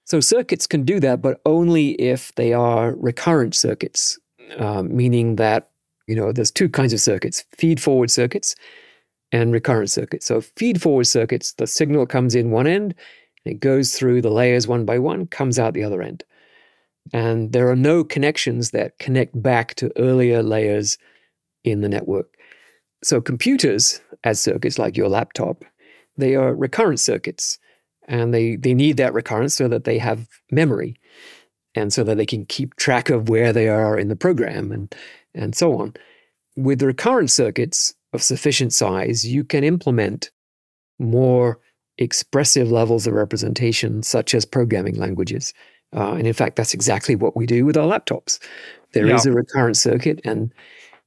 [0.05, 4.19] So circuits can do that, but only if they are recurrent circuits,
[4.59, 5.71] um, meaning that
[6.07, 8.55] you know there's two kinds of circuits: feed-forward circuits
[9.33, 10.27] and recurrent circuits.
[10.27, 12.95] So feed forward circuits, the signal comes in one end,
[13.45, 16.25] it goes through the layers one by one, comes out the other end.
[17.13, 20.99] And there are no connections that connect back to earlier layers
[21.65, 22.35] in the network.
[23.03, 25.65] So computers as circuits like your laptop,
[26.17, 27.59] they are recurrent circuits.
[28.07, 30.97] And they, they need that recurrence so that they have memory
[31.75, 34.95] and so that they can keep track of where they are in the program and,
[35.35, 35.95] and so on.
[36.57, 40.31] With recurrent circuits, of sufficient size, you can implement
[40.99, 41.61] more
[41.99, 45.53] expressive levels of representation, such as programming languages.
[45.95, 48.39] Uh, and in fact, that's exactly what we do with our laptops.
[48.93, 49.15] There yeah.
[49.15, 50.53] is a recurrent circuit, and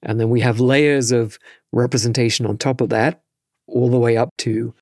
[0.03, 1.37] and then we have layers of
[1.71, 3.21] representation on top of that,
[3.67, 4.73] all the way up to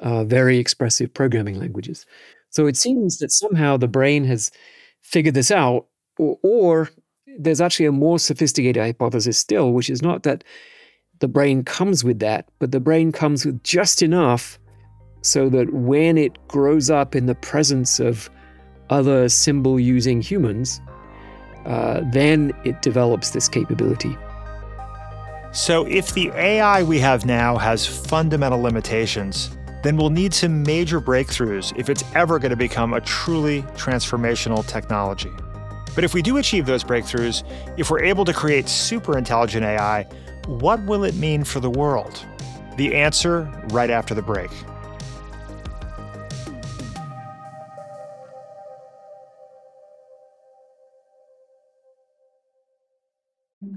[0.00, 2.06] uh, very expressive programming languages.
[2.50, 4.50] So it seems that somehow the brain has
[5.02, 5.86] figured this out,
[6.18, 6.90] or, or
[7.38, 10.44] there's actually a more sophisticated hypothesis still, which is not that
[11.20, 14.58] the brain comes with that, but the brain comes with just enough
[15.22, 18.28] so that when it grows up in the presence of
[18.90, 20.80] other symbol using humans,
[21.66, 24.16] uh, then it develops this capability.
[25.52, 31.00] So, if the AI we have now has fundamental limitations, then we'll need some major
[31.00, 35.30] breakthroughs if it's ever going to become a truly transformational technology.
[35.94, 37.44] But if we do achieve those breakthroughs,
[37.76, 40.08] if we're able to create super intelligent AI,
[40.46, 42.24] what will it mean for the world?
[42.76, 44.50] The answer right after the break.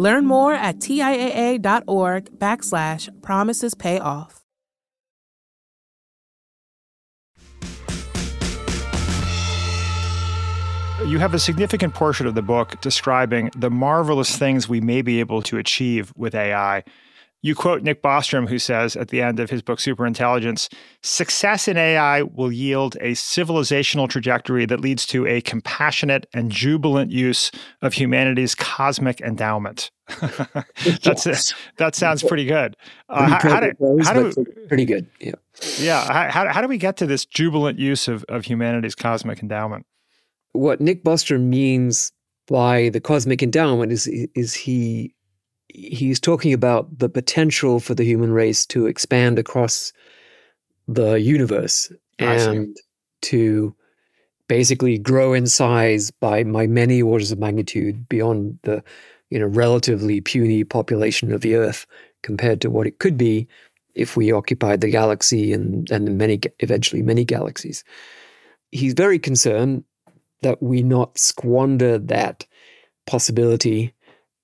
[0.00, 4.40] Learn more at TIAA.org backslash promises pay off.
[11.06, 15.20] You have a significant portion of the book describing the marvelous things we may be
[15.20, 16.82] able to achieve with AI
[17.42, 20.72] you quote Nick Bostrom, who says at the end of his book, Superintelligence
[21.02, 27.10] success in AI will yield a civilizational trajectory that leads to a compassionate and jubilant
[27.10, 29.90] use of humanity's cosmic endowment.
[31.02, 31.54] That's it.
[31.78, 32.76] That sounds pretty good.
[33.08, 33.72] Uh, how, how, do,
[34.02, 35.06] how do we, pretty good.
[35.20, 35.32] Yeah.
[35.78, 36.30] Yeah.
[36.30, 39.86] How, how do we get to this jubilant use of, of humanity's cosmic endowment?
[40.52, 42.12] What Nick Bostrom means
[42.48, 45.14] by the cosmic endowment is is he
[45.74, 49.92] he's talking about the potential for the human race to expand across
[50.88, 52.76] the universe and
[53.22, 53.74] to
[54.48, 58.82] basically grow in size by, by many orders of magnitude beyond the
[59.30, 61.86] you know, relatively puny population of the Earth
[62.22, 63.46] compared to what it could be
[63.94, 67.84] if we occupied the galaxy and, and many, eventually many galaxies.
[68.72, 69.84] He's very concerned
[70.42, 72.46] that we not squander that
[73.06, 73.94] possibility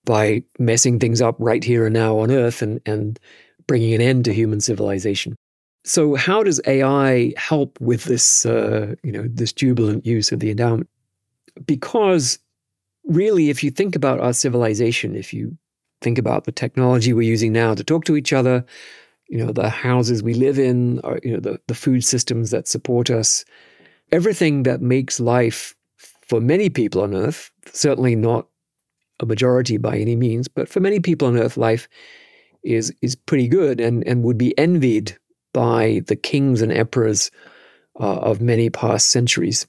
[0.07, 3.21] by messing things up right here and now on Earth and, and
[3.67, 5.37] bringing an end to human civilization.
[5.85, 10.51] So, how does AI help with this, uh, you know, this jubilant use of the
[10.51, 10.89] endowment?
[11.67, 12.39] Because
[13.05, 15.57] really, if you think about our civilization, if you
[16.01, 18.65] think about the technology we're using now to talk to each other,
[19.29, 22.69] you know, the houses we live in, or, you know, the, the food systems that
[22.69, 23.45] support us,
[24.13, 25.75] everything that makes life
[26.27, 28.47] for many people on Earth, certainly not
[29.21, 31.89] a majority by any means, but for many people on Earth, life
[32.62, 35.17] is is pretty good and, and would be envied
[35.55, 37.31] by the kings and emperors
[37.99, 39.67] uh, of many past centuries.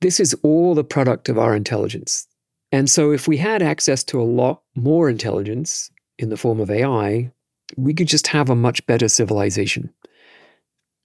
[0.00, 2.26] This is all the product of our intelligence.
[2.72, 6.70] And so, if we had access to a lot more intelligence in the form of
[6.70, 7.30] AI,
[7.76, 9.92] we could just have a much better civilization.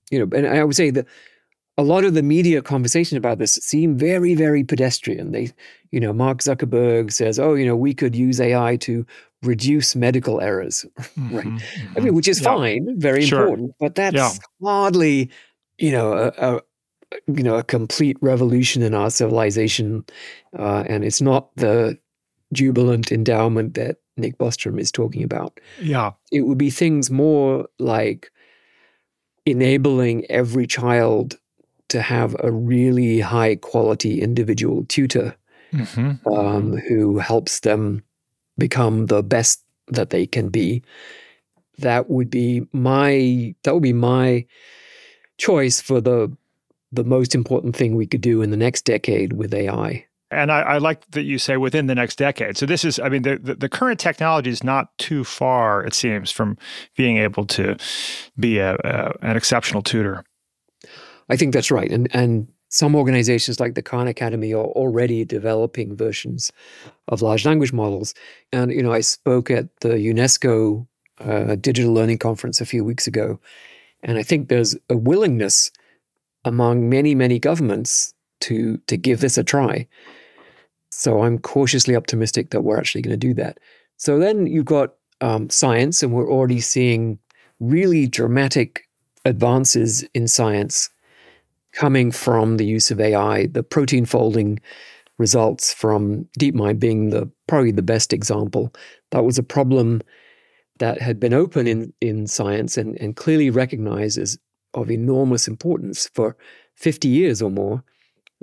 [0.10, 1.06] You know, and I would say that
[1.78, 5.32] a lot of the media conversation about this seem very, very pedestrian.
[5.32, 5.52] They,
[5.92, 9.06] you know, Mark Zuckerberg says, "Oh, you know, we could use AI to
[9.42, 11.46] reduce medical errors," mm-hmm, right?
[11.46, 11.98] Mm-hmm.
[11.98, 12.54] I mean, which is yeah.
[12.54, 13.44] fine, very sure.
[13.44, 14.32] important, but that's yeah.
[14.62, 15.30] hardly,
[15.78, 16.62] you know, a, a,
[17.28, 20.06] you know a complete revolution in our civilization,
[20.58, 21.98] uh, and it's not the
[22.54, 25.60] jubilant endowment that Nick Bostrom is talking about.
[25.82, 28.30] Yeah, it would be things more like
[29.46, 31.40] enabling every child
[31.92, 35.36] to have a really high quality individual tutor
[35.74, 36.28] mm-hmm.
[36.34, 38.04] um, who helps them
[38.58, 40.82] become the best that they can be.
[41.80, 44.46] That would be my that would be my
[45.38, 46.36] choice for the
[46.94, 50.06] the most important thing we could do in the next decade with AI.
[50.30, 52.58] And I, I, like that you say within the next decade.
[52.58, 55.94] So this is, I mean, the, the, the, current technology is not too far, it
[55.94, 56.58] seems, from
[56.96, 57.76] being able to
[58.40, 60.24] be a, a, an exceptional tutor.
[61.32, 61.90] I think that's right.
[61.90, 66.52] And and some organizations like the Khan Academy are already developing versions
[67.08, 68.14] of large language models.
[68.52, 70.86] And you know, I spoke at the UNESCO
[71.20, 73.40] uh, Digital Learning Conference a few weeks ago,
[74.04, 75.72] and I think there's a willingness
[76.44, 79.88] among many many governments to to give this a try.
[80.90, 83.58] So I'm cautiously optimistic that we're actually going to do that.
[83.96, 87.20] So then you've got um, science, and we're already seeing
[87.62, 88.82] really dramatic
[89.24, 90.90] advances in science
[91.74, 94.60] coming from the use of AI, the protein folding
[95.18, 98.74] results from DeepMind being the probably the best example.
[99.12, 100.02] That was a problem
[100.80, 104.38] that had been open in, in science and, and clearly recognized as
[104.74, 106.36] of enormous importance for
[106.76, 107.84] 50 years or more.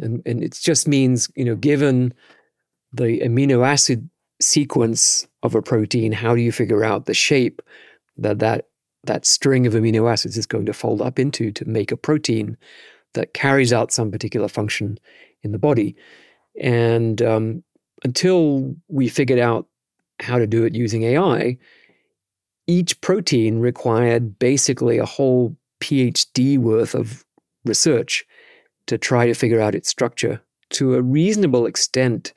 [0.01, 2.15] And, and it just means, you know, given
[2.93, 4.09] the amino acid
[4.41, 7.61] sequence of a protein, how do you figure out the shape
[8.17, 8.69] that that,
[9.05, 12.57] that string of amino acids is going to fold up into to make a protein
[13.15, 14.99] that carries out some particular function
[15.43, 15.97] in the body.
[16.61, 17.63] And um,
[18.05, 19.67] until we figured out
[20.21, 21.57] how to do it using AI,
[22.67, 27.25] each protein required basically a whole PhD worth of
[27.65, 28.27] research
[28.87, 30.41] to try to figure out its structure.
[30.71, 32.33] To a reasonable extent,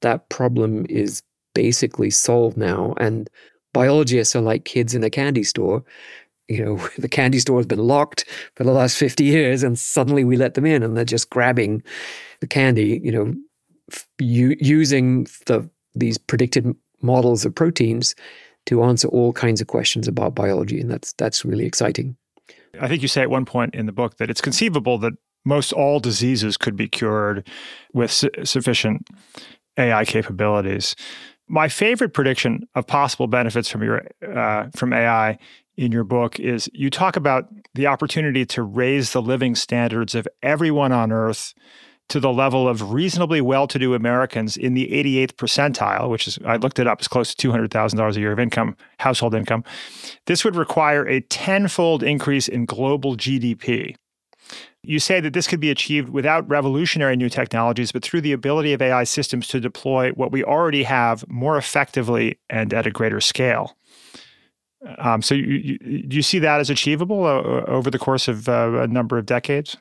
[0.00, 1.22] that problem is
[1.54, 2.94] basically solved now.
[2.98, 3.30] And
[3.72, 5.84] biologists are like kids in a candy store
[6.48, 8.24] you know, the candy store has been locked
[8.54, 11.82] for the last 50 years and suddenly we let them in and they're just grabbing
[12.40, 13.34] the candy, you know,
[14.18, 18.14] u- using the these predicted models of proteins
[18.66, 22.16] to answer all kinds of questions about biology and that's that's really exciting.
[22.80, 25.72] I think you say at one point in the book that it's conceivable that most
[25.72, 27.48] all diseases could be cured
[27.94, 29.06] with su- sufficient
[29.78, 30.96] AI capabilities.
[31.48, 35.38] My favorite prediction of possible benefits from your uh, from AI
[35.76, 40.26] in your book is you talk about the opportunity to raise the living standards of
[40.42, 41.54] everyone on earth
[42.08, 46.78] to the level of reasonably well-to-do Americans in the 88th percentile, which is I looked
[46.78, 49.64] it up, is close to $200,000 a year of income, household income.
[50.26, 53.96] This would require a tenfold increase in global GDP.
[54.84, 58.72] You say that this could be achieved without revolutionary new technologies, but through the ability
[58.72, 63.20] of AI systems to deploy what we already have more effectively and at a greater
[63.20, 63.76] scale.
[64.98, 68.48] Um, so, you, you, do you see that as achievable uh, over the course of
[68.48, 69.76] uh, a number of decades?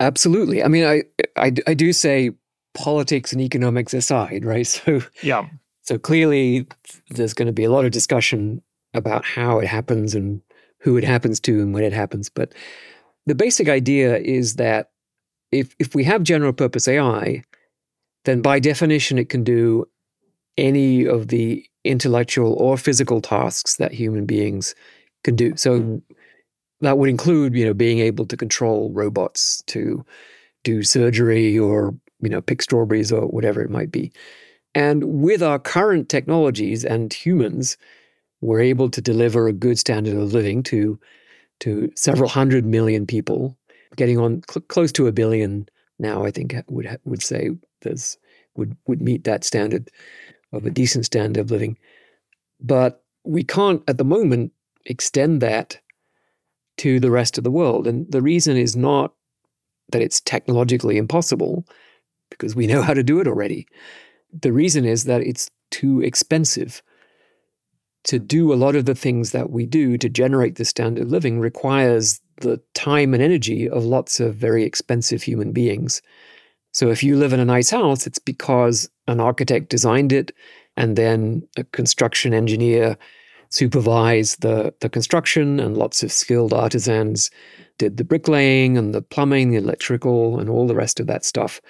[0.00, 0.62] Absolutely.
[0.62, 1.02] I mean, I,
[1.36, 2.30] I, I do say
[2.74, 4.66] politics and economics aside, right?
[4.66, 5.48] So, yeah.
[5.82, 6.66] So clearly,
[7.10, 8.60] there's going to be a lot of discussion
[8.92, 10.42] about how it happens and
[10.80, 12.28] who it happens to and when it happens.
[12.28, 12.54] But
[13.26, 14.90] the basic idea is that
[15.52, 17.42] if if we have general purpose AI,
[18.24, 19.86] then by definition it can do
[20.56, 24.74] any of the intellectual or physical tasks that human beings
[25.24, 25.56] can do.
[25.56, 25.96] So mm-hmm.
[26.80, 30.04] that would include, you know, being able to control robots to
[30.64, 34.12] do surgery or, you know, pick strawberries or whatever it might be.
[34.74, 37.76] And with our current technologies and humans,
[38.42, 40.98] we're able to deliver a good standard of living to
[41.60, 43.56] to several hundred million people,
[43.96, 45.66] getting on cl- close to a billion
[45.98, 46.24] now.
[46.24, 48.18] I think would would say there's
[48.56, 49.90] would would meet that standard
[50.56, 51.78] of a decent standard of living.
[52.60, 54.52] But we can't at the moment
[54.86, 55.78] extend that
[56.78, 57.86] to the rest of the world.
[57.86, 59.14] And the reason is not
[59.90, 61.66] that it's technologically impossible,
[62.30, 63.66] because we know how to do it already.
[64.42, 66.82] The reason is that it's too expensive.
[68.04, 71.10] To do a lot of the things that we do to generate the standard of
[71.10, 76.02] living requires the time and energy of lots of very expensive human beings.
[76.72, 80.32] So if you live in a nice house, it's because an architect designed it
[80.76, 82.96] and then a construction engineer
[83.50, 87.30] supervised the, the construction and lots of skilled artisans
[87.78, 91.60] did the bricklaying and the plumbing, the electrical, and all the rest of that stuff.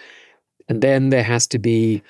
[0.68, 2.02] And then there has to be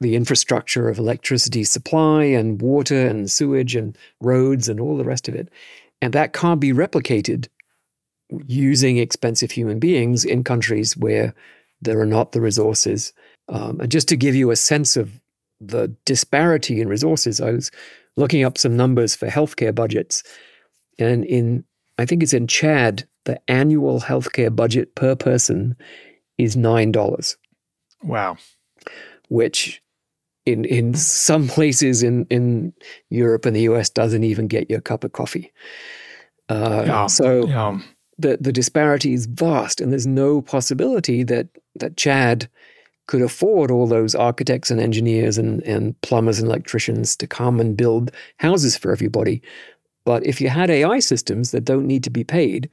[0.00, 5.28] the infrastructure of electricity supply and water and sewage and roads and all the rest
[5.28, 5.48] of it.
[6.00, 7.48] And that can't be replicated
[8.46, 11.34] using expensive human beings in countries where
[11.80, 13.12] there are not the resources.
[13.48, 15.20] Um, and just to give you a sense of
[15.60, 17.70] the disparity in resources, I was
[18.16, 20.22] looking up some numbers for healthcare budgets.
[20.98, 21.64] And in,
[21.98, 25.76] I think it's in Chad, the annual healthcare budget per person
[26.38, 27.36] is $9.
[28.02, 28.36] Wow.
[29.28, 29.82] Which
[30.44, 32.72] in in some places in in
[33.10, 35.52] Europe and the US doesn't even get you a cup of coffee.
[36.48, 37.78] Uh, yeah, so yeah.
[38.18, 42.48] the the disparity is vast, and there's no possibility that that Chad
[43.06, 47.76] could afford all those architects and engineers and, and plumbers and electricians to come and
[47.76, 49.42] build houses for everybody.
[50.04, 52.70] But if you had AI systems that don't need to be paid,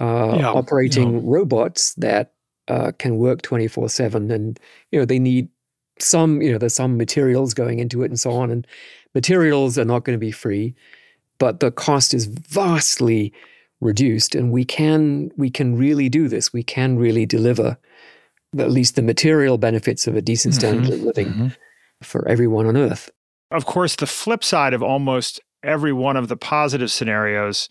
[0.00, 1.20] uh, yeah, operating yeah.
[1.24, 2.32] robots that
[2.68, 4.60] uh, can work 24 7 and
[4.92, 5.48] you know they need
[5.98, 8.66] some you know there's some materials going into it and so on and
[9.14, 10.74] materials are not going to be free
[11.38, 13.32] but the cost is vastly
[13.80, 17.78] reduced and we can we can really do this we can really deliver
[18.56, 20.60] at least the material benefits of a decent mm-hmm.
[20.60, 20.92] standard mm-hmm.
[20.94, 21.48] of living mm-hmm.
[22.02, 23.10] for everyone on earth
[23.50, 27.68] of course the flip side of almost every one of the positive scenarios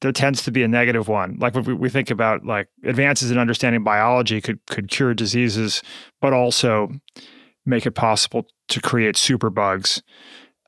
[0.00, 1.36] there tends to be a negative one.
[1.38, 5.82] Like we, we think about like advances in understanding biology could could cure diseases,
[6.20, 6.90] but also
[7.66, 10.02] make it possible to create superbugs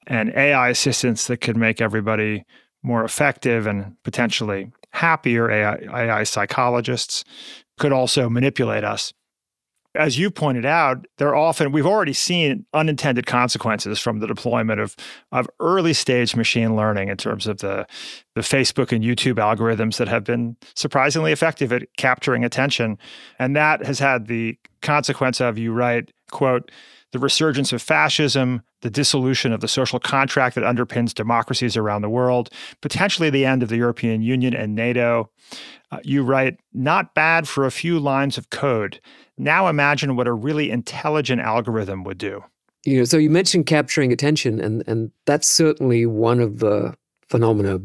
[0.07, 2.45] and AI assistants that could make everybody
[2.83, 5.51] more effective and potentially happier.
[5.51, 7.25] AI, AI psychologists
[7.79, 9.13] could also manipulate us
[9.95, 14.95] as you pointed out, they're often we've already seen unintended consequences from the deployment of
[15.33, 17.87] of early stage machine learning in terms of the
[18.35, 22.99] the Facebook and YouTube algorithms that have been surprisingly effective at capturing attention,
[23.39, 26.71] and that has had the consequence of you write quote
[27.13, 32.09] the resurgence of fascism, the dissolution of the social contract that underpins democracies around the
[32.09, 32.51] world,
[32.81, 35.31] potentially the end of the European Union and NATO.
[35.91, 39.01] Uh, you write, not bad for a few lines of code.
[39.37, 42.45] Now imagine what a really intelligent algorithm would do.
[42.85, 46.97] You know, so you mentioned capturing attention, and and that's certainly one of the
[47.29, 47.79] phenomena.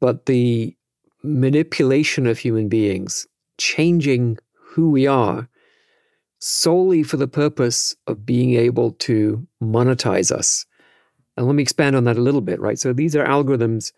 [0.00, 0.76] But the
[1.22, 3.26] manipulation of human beings,
[3.56, 5.48] changing who we are,
[6.44, 10.66] solely for the purpose of being able to monetize us.
[11.36, 12.80] And let me expand on that a little bit, right?
[12.80, 13.92] So these are algorithms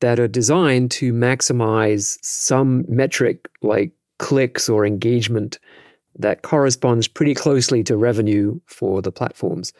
[0.00, 5.58] that are designed to maximize some metric like clicks or engagement
[6.18, 9.74] that corresponds pretty closely to revenue for the platforms.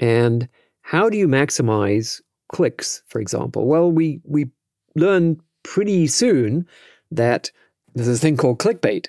[0.00, 0.48] And
[0.82, 3.66] how do you maximize clicks, for example?
[3.66, 4.46] Well, we we
[4.96, 6.66] learn pretty soon
[7.12, 7.52] that
[7.94, 9.08] there's a thing called clickbait,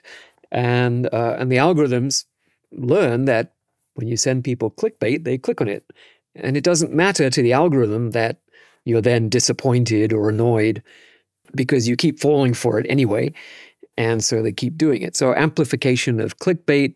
[0.52, 2.26] and uh, and the algorithms
[2.72, 3.54] learn that
[3.95, 5.86] when you send people clickbait, they click on it,
[6.36, 8.39] and it doesn't matter to the algorithm that
[8.86, 10.82] you're then disappointed or annoyed
[11.56, 13.34] because you keep falling for it anyway.
[13.97, 15.16] And so they keep doing it.
[15.16, 16.95] So amplification of clickbait,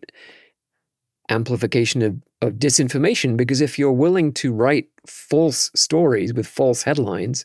[1.28, 7.44] amplification of, of disinformation, because if you're willing to write false stories with false headlines,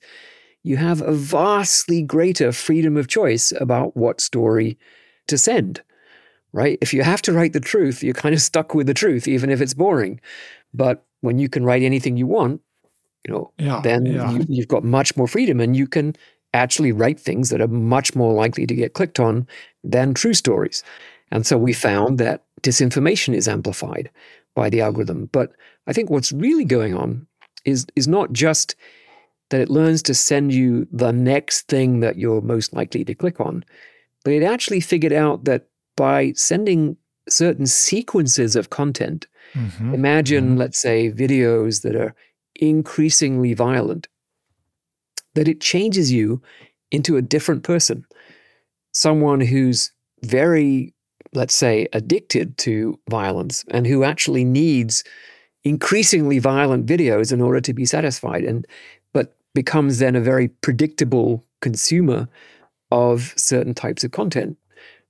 [0.64, 4.78] you have a vastly greater freedom of choice about what story
[5.28, 5.82] to send,
[6.54, 6.78] right?
[6.82, 9.50] If you have to write the truth, you're kind of stuck with the truth, even
[9.50, 10.20] if it's boring.
[10.74, 12.62] But when you can write anything you want,
[13.28, 14.32] you know, yeah, then yeah.
[14.32, 16.16] You, you've got much more freedom and you can
[16.54, 19.48] actually write things that are much more likely to get clicked on
[19.84, 20.84] than true stories.
[21.32, 24.10] And so we found that disinformation is amplified
[24.56, 25.30] by the algorithm.
[25.32, 25.52] But
[25.88, 27.28] I think what's really going on
[27.66, 28.76] is is not just
[29.50, 33.40] that it learns to send you the next thing that you're most likely to click
[33.40, 33.64] on,
[34.24, 35.68] but it actually figured out that
[36.00, 36.96] by sending
[37.28, 39.94] certain sequences of content, mm-hmm.
[39.94, 40.60] imagine, mm-hmm.
[40.60, 42.16] let's say, videos that are
[42.56, 44.08] increasingly violent,
[45.36, 46.42] that it changes you
[46.90, 48.06] into a different person.
[48.94, 49.92] Someone who's
[50.24, 50.94] very,
[51.34, 55.04] let's say, addicted to violence and who actually needs
[55.66, 58.66] increasingly violent videos in order to be satisfied and
[59.12, 62.30] but becomes then a very predictable consumer
[62.90, 64.56] of certain types of content.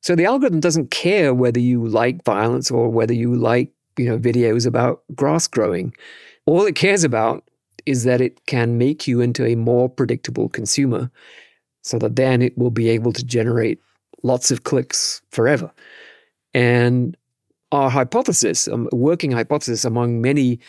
[0.01, 4.17] So the algorithm doesn't care whether you like violence or whether you like, you know,
[4.17, 5.93] videos about grass growing.
[6.45, 7.43] All it cares about
[7.85, 11.11] is that it can make you into a more predictable consumer
[11.83, 13.79] so that then it will be able to generate
[14.23, 15.71] lots of clicks forever.
[16.53, 17.15] And
[17.71, 20.59] our hypothesis, a um, working hypothesis among many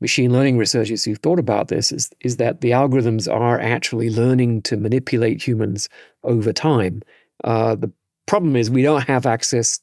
[0.00, 4.62] machine learning researchers who've thought about this is, is that the algorithms are actually learning
[4.62, 5.88] to manipulate humans
[6.24, 7.02] over time.
[7.44, 7.92] Uh, the
[8.32, 9.78] problem is we don't have access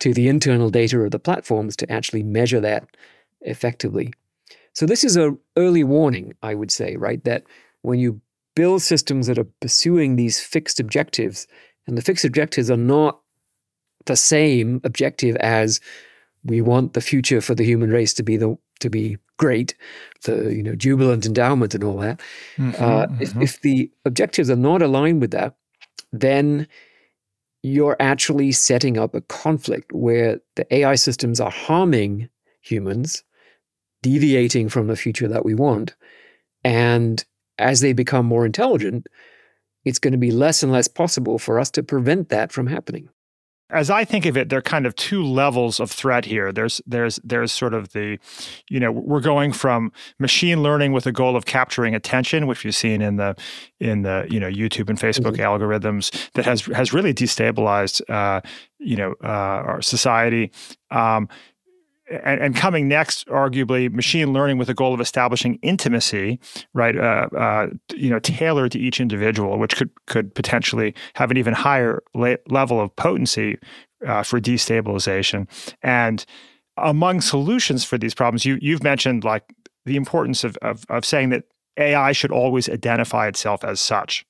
[0.00, 2.86] to the internal data of the platforms to actually measure that
[3.42, 4.14] effectively.
[4.72, 7.22] So this is a early warning, I would say, right?
[7.24, 7.42] That
[7.82, 8.22] when you
[8.56, 11.46] build systems that are pursuing these fixed objectives,
[11.86, 13.20] and the fixed objectives are not
[14.06, 15.78] the same objective as
[16.44, 19.74] we want the future for the human race to be the to be great,
[20.24, 22.22] the you know jubilant endowment and all that.
[22.56, 23.22] Mm-hmm, uh, mm-hmm.
[23.22, 25.56] If, if the objectives are not aligned with that,
[26.10, 26.66] then
[27.62, 32.28] you're actually setting up a conflict where the AI systems are harming
[32.60, 33.22] humans,
[34.02, 35.94] deviating from the future that we want,
[36.64, 37.24] and
[37.58, 39.06] as they become more intelligent,
[39.84, 43.08] it's going to be less and less possible for us to prevent that from happening
[43.70, 46.52] as I think of it, there are kind of two levels of threat here.
[46.52, 48.18] There's there's there's sort of the,
[48.68, 52.74] you know, we're going from machine learning with the goal of capturing attention, which you've
[52.74, 53.34] seen in the
[53.80, 55.42] in the you know YouTube and Facebook mm-hmm.
[55.42, 58.40] algorithms that has has really destabilized uh,
[58.78, 60.52] you know uh, our society.
[60.90, 61.28] Um,
[62.10, 66.40] and, and, coming next, arguably, machine learning with the goal of establishing intimacy,
[66.74, 66.96] right?
[66.96, 71.54] Uh, uh, you know, tailored to each individual, which could could potentially have an even
[71.54, 73.58] higher la- level of potency
[74.06, 75.46] uh, for destabilization.
[75.82, 76.24] And
[76.76, 79.44] among solutions for these problems, you you've mentioned like
[79.84, 81.44] the importance of, of, of saying that
[81.76, 84.24] AI should always identify itself as such,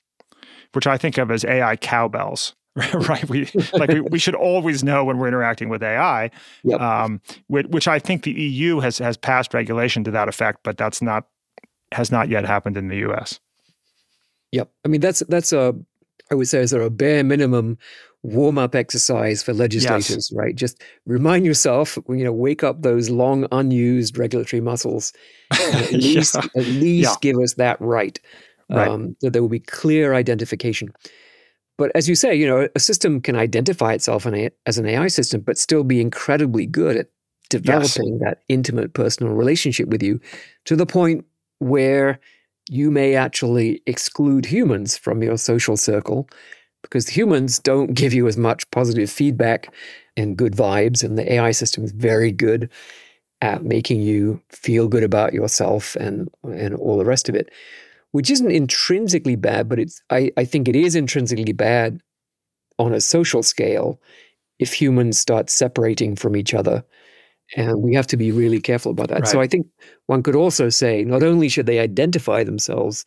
[0.73, 2.55] which I think of as AI cowbells.
[2.95, 3.29] right?
[3.29, 6.31] We like we, we should always know when we're interacting with AI,
[6.65, 6.81] yep.
[6.81, 10.79] um, which, which, I think the EU has has passed regulation to that effect, but
[10.79, 11.27] that's not
[11.93, 13.41] has not yet happened in the U.S.
[14.53, 15.75] Yep, I mean that's that's a
[16.31, 17.77] I would say is there a bare minimum
[18.23, 20.33] warm up exercise for legislators, yes.
[20.33, 20.55] right?
[20.55, 25.13] Just remind yourself, you know, wake up those long unused regulatory muscles.
[25.51, 26.43] At least, yeah.
[26.57, 27.17] at least yeah.
[27.21, 28.19] give us that right.
[28.71, 28.89] right.
[28.89, 30.93] Um, that there will be clear identification.
[31.83, 35.41] But as you say, you know, a system can identify itself as an AI system,
[35.41, 37.09] but still be incredibly good at
[37.51, 38.21] developing yes.
[38.21, 40.21] that intimate personal relationship with you
[40.67, 41.25] to the point
[41.59, 42.21] where
[42.71, 46.29] you may actually exclude humans from your social circle
[46.83, 49.75] because humans don't give you as much positive feedback
[50.17, 51.03] and good vibes.
[51.03, 52.71] And the AI system is very good
[53.41, 57.51] at making you feel good about yourself and, and all the rest of it
[58.13, 62.01] which isn't intrinsically bad, but it's I, I think it is intrinsically bad
[62.79, 64.01] on a social scale
[64.59, 66.85] if humans start separating from each other.
[67.57, 69.21] And we have to be really careful about that.
[69.21, 69.29] Right.
[69.29, 69.67] So I think
[70.07, 73.05] one could also say not only should they identify themselves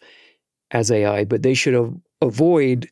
[0.72, 2.90] as AI, but they should av- avoid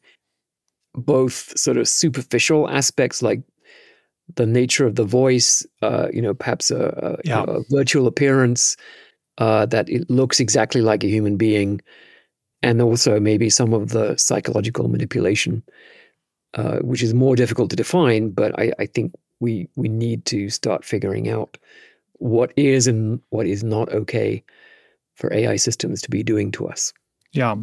[0.95, 3.41] both sort of superficial aspects like
[4.35, 7.41] the nature of the voice, uh, you know, perhaps a, a, yeah.
[7.41, 8.77] you know, a virtual appearance,
[9.37, 11.81] uh, that it looks exactly like a human being,
[12.61, 15.63] and also maybe some of the psychological manipulation,
[16.53, 18.29] uh, which is more difficult to define.
[18.29, 21.57] But I, I think we we need to start figuring out
[22.13, 24.43] what is and what is not okay
[25.15, 26.93] for AI systems to be doing to us.
[27.33, 27.55] Yeah.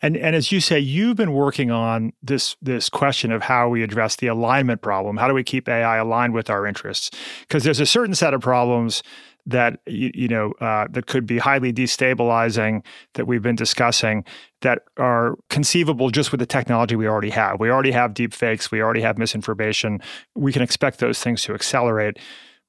[0.00, 3.82] And and as you say, you've been working on this this question of how we
[3.82, 5.18] address the alignment problem.
[5.18, 7.10] How do we keep AI aligned with our interests?
[7.40, 9.02] Because there's a certain set of problems
[9.48, 12.84] that you, you know uh, that could be highly destabilizing
[13.14, 14.24] that we've been discussing
[14.60, 17.58] that are conceivable just with the technology we already have.
[17.58, 18.70] We already have deep fakes.
[18.70, 20.00] We already have misinformation.
[20.34, 22.18] We can expect those things to accelerate.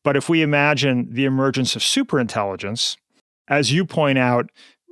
[0.03, 2.95] But if we imagine the emergence of superintelligence,
[3.49, 4.49] as you point out,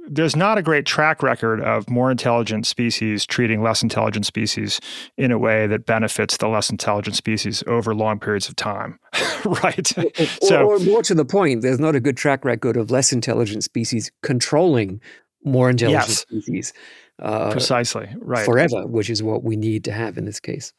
[0.09, 4.79] there's not a great track record of more intelligent species treating less intelligent species
[5.17, 8.99] in a way that benefits the less intelligent species over long periods of time,
[9.45, 9.97] right?
[9.97, 13.11] Or, so, or, more to the point, there's not a good track record of less
[13.11, 15.01] intelligent species controlling
[15.43, 16.73] more intelligent yes, species.
[17.19, 18.45] Uh, precisely, right.
[18.45, 20.73] Forever, which is what we need to have in this case.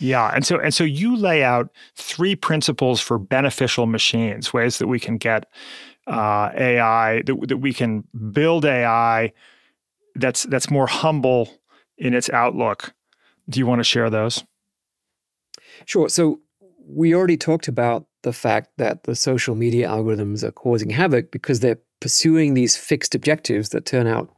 [0.00, 4.86] Yeah, and so and so you lay out three principles for beneficial machines, ways that
[4.86, 5.46] we can get
[6.08, 9.32] uh, AI that, that we can build AI
[10.14, 11.48] that's that's more humble
[11.96, 12.94] in its outlook.
[13.48, 14.44] Do you want to share those?
[15.86, 16.08] Sure.
[16.08, 16.40] So
[16.86, 21.60] we already talked about the fact that the social media algorithms are causing havoc because
[21.60, 24.30] they're pursuing these fixed objectives that turn out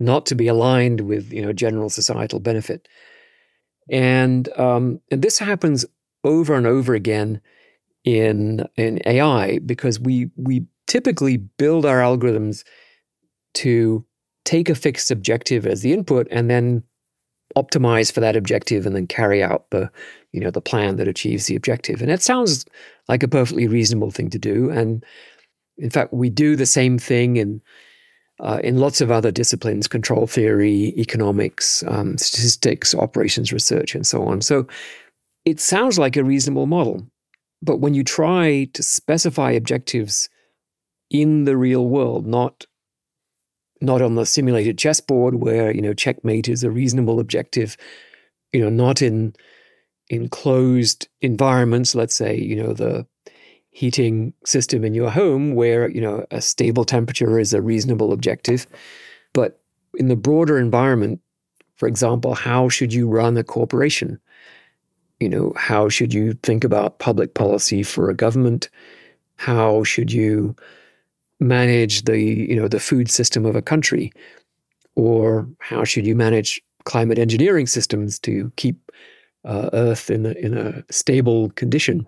[0.00, 2.88] not to be aligned with you know general societal benefit.
[3.90, 5.86] And, um, and this happens
[6.24, 7.40] over and over again
[8.04, 12.64] in in AI because we we typically build our algorithms
[13.54, 14.04] to
[14.44, 16.82] take a fixed objective as the input and then
[17.56, 19.90] optimize for that objective and then carry out the
[20.32, 22.02] you know the plan that achieves the objective.
[22.02, 22.64] And it sounds
[23.08, 24.70] like a perfectly reasonable thing to do.
[24.70, 25.04] And
[25.76, 27.62] in fact we do the same thing in
[28.40, 34.22] uh, in lots of other disciplines control theory economics um, statistics operations research and so
[34.24, 34.40] on.
[34.40, 34.66] So
[35.44, 37.06] it sounds like a reasonable model.
[37.62, 40.28] But when you try to specify objectives
[41.10, 42.66] in the real world, not
[43.80, 47.76] not on the simulated chessboard where you know checkmate is a reasonable objective,
[48.52, 49.34] you know, not in
[50.08, 51.94] in closed environments.
[51.94, 53.06] Let's say you know the
[53.70, 58.66] heating system in your home where you know a stable temperature is a reasonable objective,
[59.32, 59.60] but
[59.94, 61.20] in the broader environment,
[61.76, 64.20] for example, how should you run a corporation?
[65.20, 68.68] You know, how should you think about public policy for a government?
[69.36, 70.54] How should you
[71.40, 74.12] manage the you know the food system of a country?
[74.94, 78.90] Or how should you manage climate engineering systems to keep
[79.44, 82.06] uh, earth in a, in a stable condition?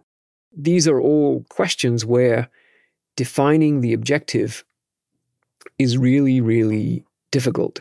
[0.56, 2.48] These are all questions where
[3.16, 4.64] defining the objective
[5.78, 7.80] is really really difficult.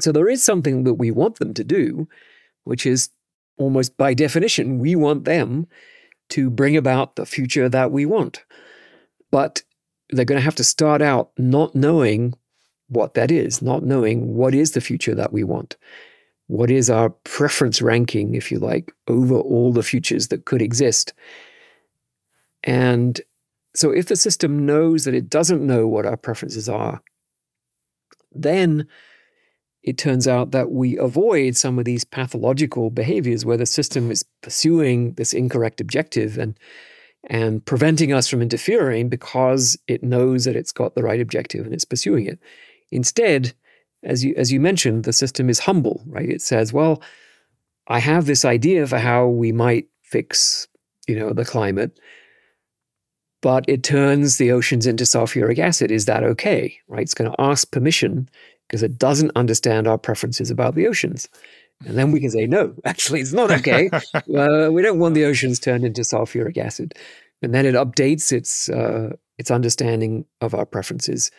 [0.00, 2.08] So there is something that we want them to do
[2.64, 3.10] which is
[3.56, 5.66] almost by definition we want them
[6.30, 8.44] to bring about the future that we want.
[9.30, 9.62] But
[10.12, 12.34] they're going to have to start out not knowing
[12.88, 15.76] what that is, not knowing what is the future that we want.
[16.48, 21.14] What is our preference ranking, if you like, over all the futures that could exist?
[22.64, 23.20] And
[23.74, 27.00] so, if the system knows that it doesn't know what our preferences are,
[28.32, 28.88] then
[29.82, 34.24] it turns out that we avoid some of these pathological behaviors where the system is
[34.42, 36.58] pursuing this incorrect objective and
[37.24, 41.74] and preventing us from interfering because it knows that it's got the right objective and
[41.74, 42.38] it's pursuing it.
[42.90, 43.52] Instead,
[44.02, 46.28] as you as you mentioned, the system is humble, right?
[46.28, 47.02] It says, "Well,
[47.88, 50.66] I have this idea for how we might fix,
[51.06, 52.00] you know, the climate,
[53.42, 55.90] but it turns the oceans into sulfuric acid.
[55.90, 57.02] Is that okay?" Right?
[57.02, 58.28] It's going to ask permission
[58.66, 61.28] because it doesn't understand our preferences about the oceans.
[61.86, 63.90] And then we can say, no, actually, it's not okay.
[64.14, 66.94] uh, we don't want the oceans turned into sulfuric acid.
[67.42, 71.30] And then it updates its uh, its understanding of our preferences.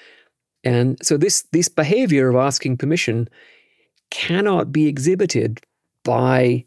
[0.63, 3.29] And so this this behavior of asking permission
[4.09, 5.61] cannot be exhibited
[6.03, 6.65] by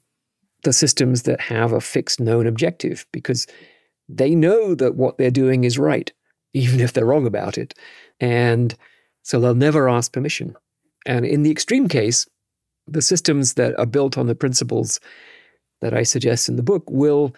[0.62, 3.46] the systems that have a fixed known objective because
[4.08, 6.12] they know that what they're doing is right,
[6.54, 7.74] even if they're wrong about it.
[8.20, 8.74] And
[9.22, 10.54] so they'll never ask permission.
[11.06, 12.26] And in the extreme case,
[12.86, 15.00] the systems that are built on the principles
[15.80, 17.34] that I suggest in the book will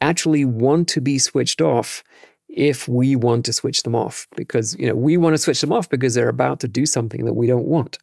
[0.00, 2.02] actually want to be switched off
[2.48, 5.72] if we want to switch them off because you know we want to switch them
[5.72, 7.98] off because they're about to do something that we don't want.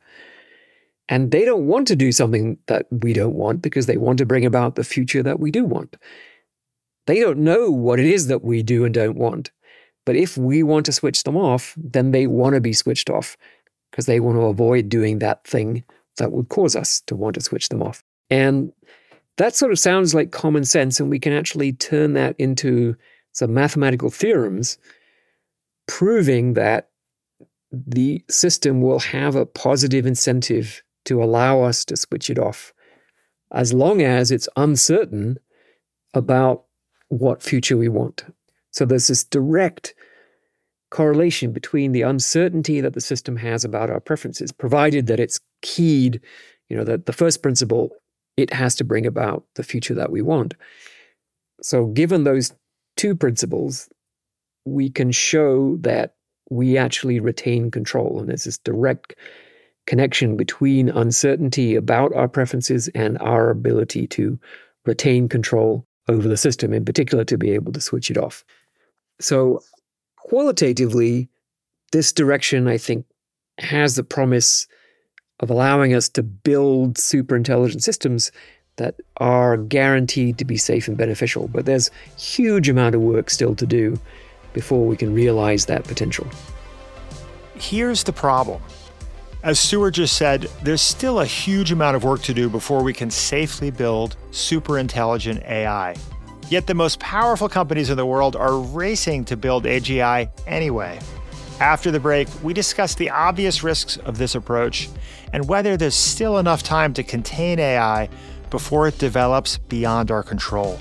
[1.09, 4.25] And they don't want to do something that we don't want because they want to
[4.25, 5.95] bring about the future that we do want.
[7.05, 9.51] They don't know what it is that we do and don't want
[10.07, 13.37] but if we want to switch them off then they want to be switched off
[13.91, 15.83] because they want to avoid doing that thing
[16.17, 18.03] that would cause us to want to switch them off.
[18.29, 18.71] And
[19.37, 22.95] that sort of sounds like common sense, and we can actually turn that into
[23.33, 24.77] some mathematical theorems
[25.87, 26.89] proving that
[27.71, 32.73] the system will have a positive incentive to allow us to switch it off
[33.51, 35.37] as long as it's uncertain
[36.13, 36.65] about
[37.09, 38.25] what future we want.
[38.71, 39.93] So there's this direct
[40.89, 46.21] correlation between the uncertainty that the system has about our preferences, provided that it's keyed,
[46.69, 47.91] you know, that the first principle,
[48.35, 50.53] it has to bring about the future that we want.
[51.61, 52.53] So, given those
[52.95, 53.89] two principles,
[54.65, 56.15] we can show that
[56.49, 58.19] we actually retain control.
[58.19, 59.15] And there's this direct
[59.85, 64.37] connection between uncertainty about our preferences and our ability to
[64.85, 68.43] retain control over the system, in particular, to be able to switch it off.
[69.19, 69.61] So,
[70.17, 71.29] qualitatively,
[71.91, 73.05] this direction, I think,
[73.59, 74.67] has the promise
[75.39, 78.31] of allowing us to build super intelligent systems
[78.77, 81.47] that are guaranteed to be safe and beneficial.
[81.47, 83.99] But there's a huge amount of work still to do
[84.53, 86.27] before we can realize that potential.
[87.55, 88.61] Here's the problem.
[89.43, 92.93] As Stuart just said, there's still a huge amount of work to do before we
[92.93, 95.95] can safely build super intelligent AI.
[96.49, 100.99] Yet the most powerful companies in the world are racing to build AGI anyway.
[101.59, 104.89] After the break, we discuss the obvious risks of this approach
[105.33, 108.09] and whether there's still enough time to contain AI
[108.51, 110.77] before it develops beyond our control.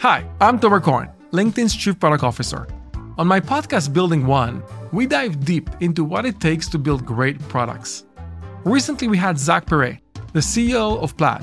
[0.00, 2.66] Hi, I'm Tomer Cohen, LinkedIn's Chief Product Officer.
[3.16, 4.62] On my podcast, Building One,
[4.92, 8.04] we dive deep into what it takes to build great products.
[8.64, 9.98] Recently, we had Zach Perret,
[10.32, 11.42] the CEO of Plaid,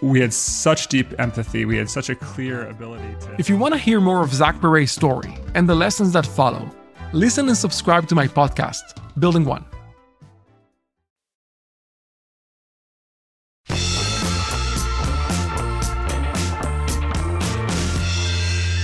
[0.00, 1.64] we had such deep empathy.
[1.64, 3.34] We had such a clear ability to.
[3.38, 6.70] If you want to hear more of Zach Perret's story and the lessons that follow,
[7.12, 8.82] listen and subscribe to my podcast,
[9.18, 9.64] Building One.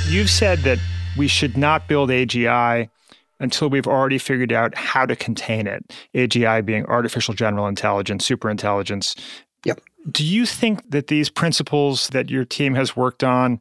[0.09, 0.79] You've said that
[1.17, 2.89] we should not build AGI
[3.41, 5.93] until we've already figured out how to contain it.
[6.15, 9.19] AGI being artificial general intelligence, superintelligence.
[9.65, 9.81] Yep.
[10.11, 13.61] Do you think that these principles that your team has worked on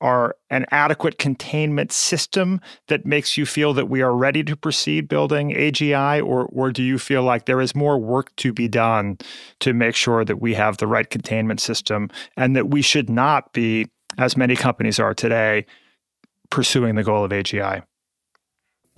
[0.00, 5.08] are an adequate containment system that makes you feel that we are ready to proceed
[5.08, 9.16] building AGI, or, or do you feel like there is more work to be done
[9.60, 13.52] to make sure that we have the right containment system and that we should not
[13.52, 13.86] be,
[14.18, 15.64] as many companies are today,
[16.50, 17.82] pursuing the goal of AGI?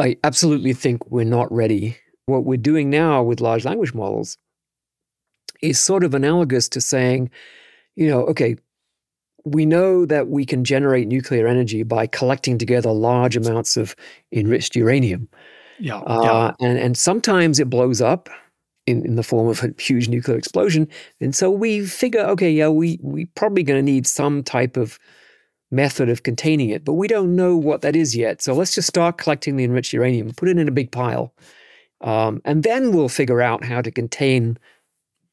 [0.01, 1.97] I absolutely think we're not ready.
[2.27, 4.37] What we're doing now with large language models
[5.63, 7.31] is sort of analogous to saying,
[7.97, 8.57] you know, okay,
[9.45, 13.95] we know that we can generate nuclear energy by collecting together large amounts of
[14.33, 15.29] enriched uranium.
[15.79, 15.99] Yeah.
[15.99, 16.23] Uh,
[16.61, 16.67] yeah.
[16.67, 18.29] And, and sometimes it blows up
[18.87, 20.89] in, in the form of a huge nuclear explosion.
[21.21, 24.99] And so we figure, okay, yeah, we, we probably going to need some type of
[25.71, 28.41] method of containing it, but we don't know what that is yet.
[28.41, 31.35] So let's just start collecting the enriched uranium, put it in a big pile,
[32.01, 34.59] um, and then we'll figure out how to contain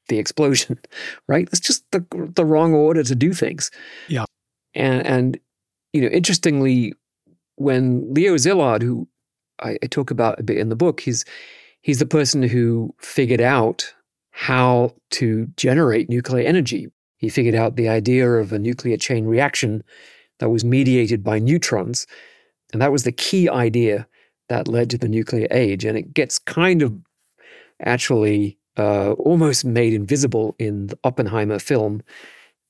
[0.08, 0.80] the explosion,
[1.28, 1.48] right?
[1.52, 3.72] It's just the the wrong order to do things.
[4.08, 4.26] Yeah.
[4.74, 5.40] And and
[5.94, 6.94] you know, interestingly,
[7.56, 9.08] when Leo Szilard, who
[9.62, 11.26] I, I talk about a bit in the book, he's
[11.82, 13.94] he's the person who figured out
[14.32, 16.92] how to generate nuclear energy.
[17.18, 19.82] He figured out the idea of a nuclear chain reaction
[20.40, 22.06] that was mediated by neutrons.
[22.74, 24.08] And that was the key idea
[24.50, 25.86] that led to the nuclear age.
[25.86, 26.94] And it gets kind of
[27.82, 32.02] actually uh, almost made invisible in the Oppenheimer film.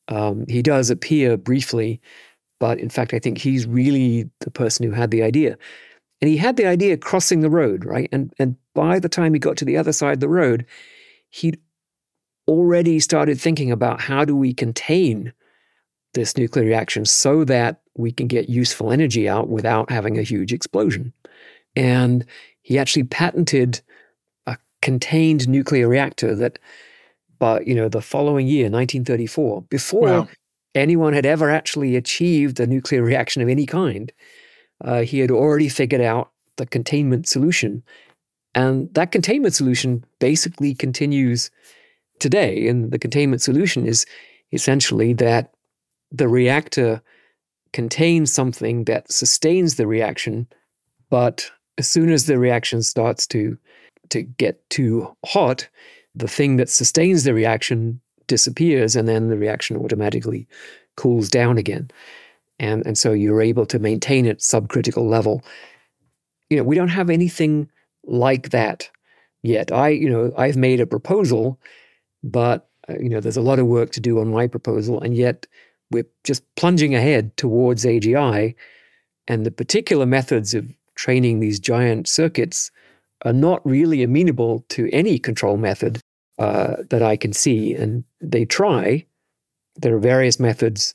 [0.07, 1.99] Um, he does appear briefly,
[2.59, 5.57] but in fact, I think he's really the person who had the idea.
[6.21, 8.09] And he had the idea crossing the road, right?
[8.11, 10.65] And and by the time he got to the other side of the road,
[11.29, 11.59] he'd
[12.47, 15.33] already started thinking about how do we contain
[16.13, 20.53] this nuclear reaction so that we can get useful energy out without having a huge
[20.53, 21.11] explosion.
[21.75, 22.25] And
[22.61, 23.81] he actually patented
[24.85, 26.59] contained nuclear reactor that
[27.39, 30.27] but you know the following year 1934 before wow.
[30.75, 34.13] anyone had ever actually achieved a nuclear reaction of any kind
[34.83, 37.81] uh, he had already figured out the containment solution
[38.53, 41.49] and that containment solution basically continues
[42.19, 44.05] today and the containment solution is
[44.51, 45.51] essentially that
[46.11, 47.01] the reactor
[47.73, 50.45] contains something that sustains the reaction
[51.09, 53.57] but as soon as the reaction starts to
[54.09, 55.67] to get too hot,
[56.13, 60.47] the thing that sustains the reaction disappears and then the reaction automatically
[60.97, 61.89] cools down again.
[62.59, 65.43] And, and so you're able to maintain it subcritical level.
[66.49, 67.69] you know, we don't have anything
[68.05, 68.89] like that
[69.43, 69.71] yet.
[69.71, 71.59] I, you know, I've made a proposal,
[72.23, 75.15] but uh, you know, there's a lot of work to do on my proposal, and
[75.15, 75.47] yet
[75.91, 78.55] we're just plunging ahead towards AGI,
[79.27, 82.71] and the particular methods of training these giant circuits
[83.25, 85.99] are not really amenable to any control method
[86.39, 87.73] uh, that I can see.
[87.73, 89.05] And they try.
[89.75, 90.93] There are various methods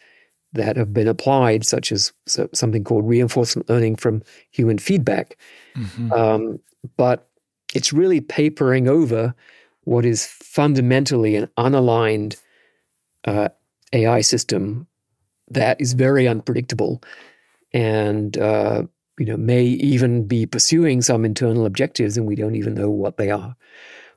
[0.53, 5.37] that have been applied, such as something called reinforcement learning from human feedback.
[5.77, 6.13] Mm-hmm.
[6.13, 6.61] Um,
[6.97, 7.29] but
[7.75, 9.35] it's really papering over
[9.85, 12.37] what is fundamentally an unaligned
[13.25, 13.49] uh,
[13.93, 14.87] AI system
[15.49, 17.03] that is very unpredictable
[17.73, 18.85] and uh,
[19.21, 23.19] you know may even be pursuing some internal objectives and we don't even know what
[23.19, 23.55] they are.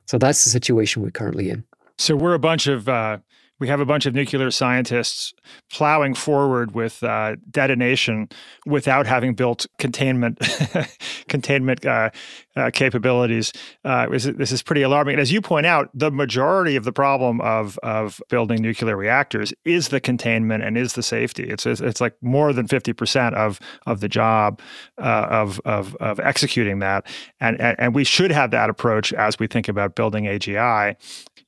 [0.06, 1.62] So that's the situation we're currently in.
[1.98, 3.18] So we're a bunch of uh,
[3.64, 5.32] we have a bunch of nuclear scientists
[5.72, 8.28] plowing forward with uh, detonation
[8.66, 10.38] without having built containment
[11.28, 12.10] containment uh,
[12.56, 13.54] uh, capabilities.
[13.82, 15.14] Uh, this is pretty alarming.
[15.14, 19.54] And as you point out, the majority of the problem of of building nuclear reactors
[19.64, 21.44] is the containment and is the safety.
[21.44, 24.60] It's it's like more than fifty percent of of the job
[24.98, 27.06] uh, of of of executing that.
[27.40, 30.96] And, and and we should have that approach as we think about building AGI.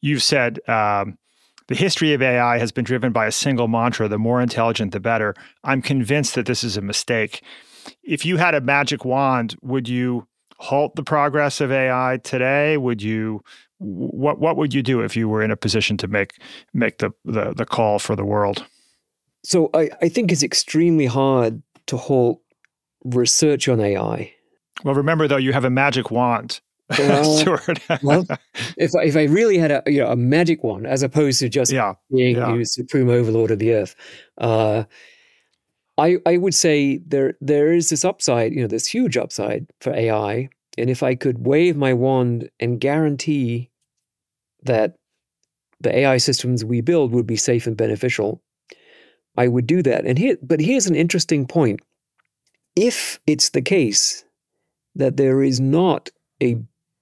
[0.01, 0.67] You've said.
[0.67, 1.19] Um,
[1.69, 5.01] the history of AI has been driven by a single mantra the more intelligent, the
[5.01, 5.35] better.
[5.65, 7.43] I'm convinced that this is a mistake.
[8.03, 10.27] If you had a magic wand, would you
[10.59, 12.77] halt the progress of AI today?
[12.77, 13.43] Would you
[13.79, 16.41] what what would you do if you were in a position to make
[16.73, 18.65] make the the, the call for the world?
[19.45, 22.41] So I, I think it's extremely hard to halt
[23.05, 24.33] research on AI.
[24.83, 26.61] Well, remember though, you have a magic wand.
[26.99, 27.59] Well,
[28.03, 28.27] well,
[28.77, 31.49] if I, if I really had a you know a magic one as opposed to
[31.49, 32.63] just yeah, being yeah.
[32.63, 33.97] supreme overlord of the earth,
[34.39, 34.85] uh,
[35.99, 39.93] I I would say there there is this upside, you know, this huge upside for
[39.95, 43.71] AI, and if I could wave my wand and guarantee
[44.63, 44.97] that
[45.81, 48.43] the AI systems we build would be safe and beneficial,
[49.37, 50.05] I would do that.
[50.07, 51.81] And here, but here's an interesting point:
[52.77, 54.25] if it's the case
[54.95, 56.11] that there is not
[56.43, 56.59] a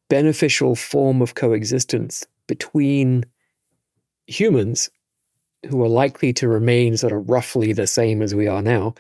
[0.09, 3.25] beneficial form of coexistence between
[4.27, 4.91] humans
[5.69, 8.95] who are likely to remain sort of roughly the same as we are now,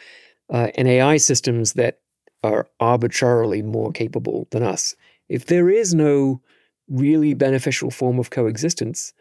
[0.51, 2.01] uh, and AI systems that
[2.43, 4.95] are arbitrarily more capable than us.
[5.29, 6.41] If there is no
[6.89, 9.13] really beneficial form of coexistence,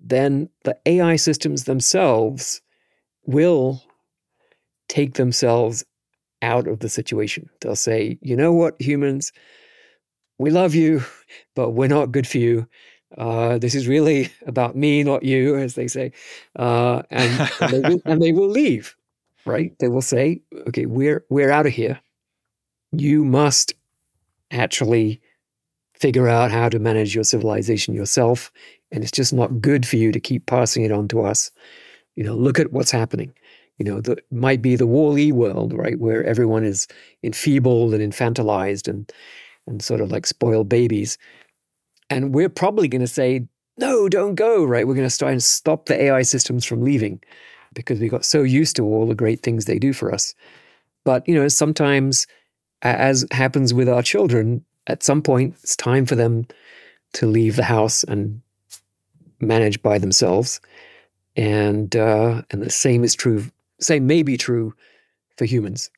[0.00, 2.60] then the AI systems themselves
[3.26, 3.82] will
[4.88, 5.84] take themselves
[6.42, 7.48] out of the situation.
[7.60, 9.32] They'll say, you know what, humans,
[10.38, 11.02] we love you,
[11.54, 12.68] but we're not good for you.
[13.16, 16.12] Uh, this is really about me, not you, as they say.
[16.56, 18.96] Uh, and, and, they will, and, they will, leave,
[19.44, 19.72] right?
[19.78, 22.00] They will say, okay, we're, we're out of here.
[22.92, 23.74] You must
[24.50, 25.20] actually
[25.94, 28.52] figure out how to manage your civilization yourself.
[28.92, 31.50] And it's just not good for you to keep passing it on to us.
[32.16, 33.32] You know, look at what's happening.
[33.78, 36.86] You know, that might be the WALL-E world, right, where everyone is
[37.24, 39.10] enfeebled and infantilized and
[39.66, 41.18] and sort of like spoiled babies.
[42.10, 43.46] And we're probably going to say,
[43.78, 44.86] no, don't go, right?
[44.86, 47.20] We're going to try and stop the AI systems from leaving
[47.72, 50.34] because we got so used to all the great things they do for us.
[51.04, 52.26] But, you know, sometimes,
[52.82, 56.46] as happens with our children, at some point it's time for them
[57.14, 58.40] to leave the house and
[59.40, 60.60] manage by themselves.
[61.36, 63.50] And uh, and the same is true,
[63.80, 64.72] same may be true
[65.36, 65.90] for humans.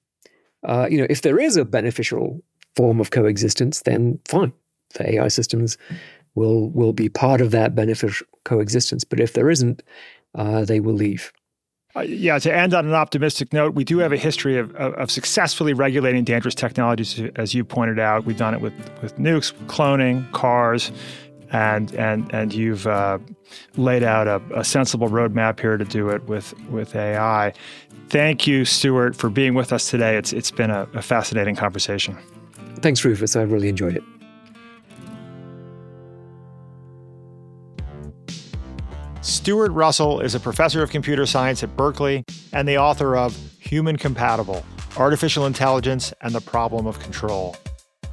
[0.64, 2.42] Uh, you know, if there is a beneficial
[2.76, 4.52] form of coexistence, then fine.
[4.94, 5.76] The AI systems
[6.34, 9.02] will will be part of that beneficial coexistence.
[9.04, 9.82] But if there isn't,
[10.34, 11.32] uh, they will leave.
[11.96, 14.92] Uh, yeah, to end on an optimistic note, we do have a history of, of,
[14.94, 18.26] of, successfully regulating dangerous technologies, as you pointed out.
[18.26, 20.92] We've done it with, with nukes, cloning, cars,
[21.52, 23.18] and and and you've uh,
[23.76, 27.54] laid out a, a, sensible roadmap here to do it with with AI.
[28.08, 30.16] Thank you, Stuart, for being with us today.
[30.16, 32.18] It's it's been a, a fascinating conversation.
[32.80, 33.36] Thanks, Rufus.
[33.36, 34.02] I really enjoyed it.
[39.22, 43.96] Stuart Russell is a professor of computer science at Berkeley and the author of Human
[43.96, 44.64] Compatible
[44.96, 47.56] Artificial Intelligence and the Problem of Control.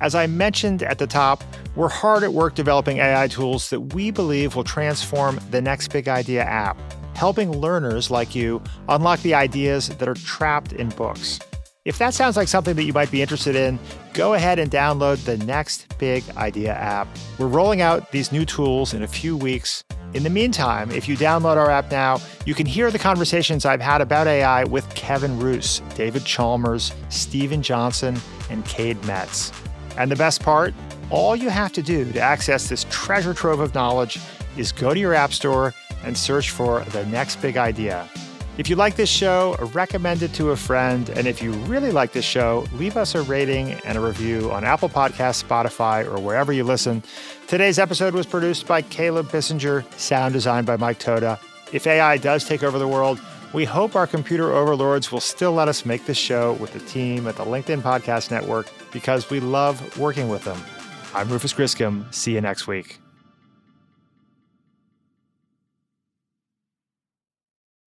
[0.02, 1.44] As I mentioned at the top,
[1.76, 6.07] we're hard at work developing AI tools that we believe will transform the next big
[6.07, 6.77] idea app,
[7.15, 11.40] helping learners like you unlock the ideas that are trapped in books.
[11.85, 13.77] If that sounds like something that you might be interested in,
[14.14, 17.10] go ahead and download the Next Big Idea app.
[17.38, 19.84] We're rolling out these new tools in a few weeks.
[20.14, 23.81] In the meantime, if you download our app now, you can hear the conversations I've
[23.81, 28.18] had about AI with Kevin Roose, David Chalmers, Steven Johnson,
[28.49, 29.51] and Cade Metz.
[29.97, 30.73] And the best part,
[31.10, 34.19] all you have to do to access this treasure trove of knowledge
[34.55, 35.73] is go to your App Store
[36.05, 38.10] and search for the next big idea.
[38.56, 41.10] If you like this show, recommend it to a friend.
[41.10, 44.64] And if you really like this show, leave us a rating and a review on
[44.64, 47.02] Apple Podcasts, Spotify, or wherever you listen.
[47.48, 51.40] Today's episode was produced by Caleb Bissinger, sound designed by Mike Toda.
[51.72, 53.20] If AI does take over the world,
[53.54, 57.28] we hope our computer overlords will still let us make this show with the team
[57.28, 60.62] at the LinkedIn Podcast Network because we love working with them.
[61.16, 62.12] I'm Rufus Griscom.
[62.14, 63.03] See you next week.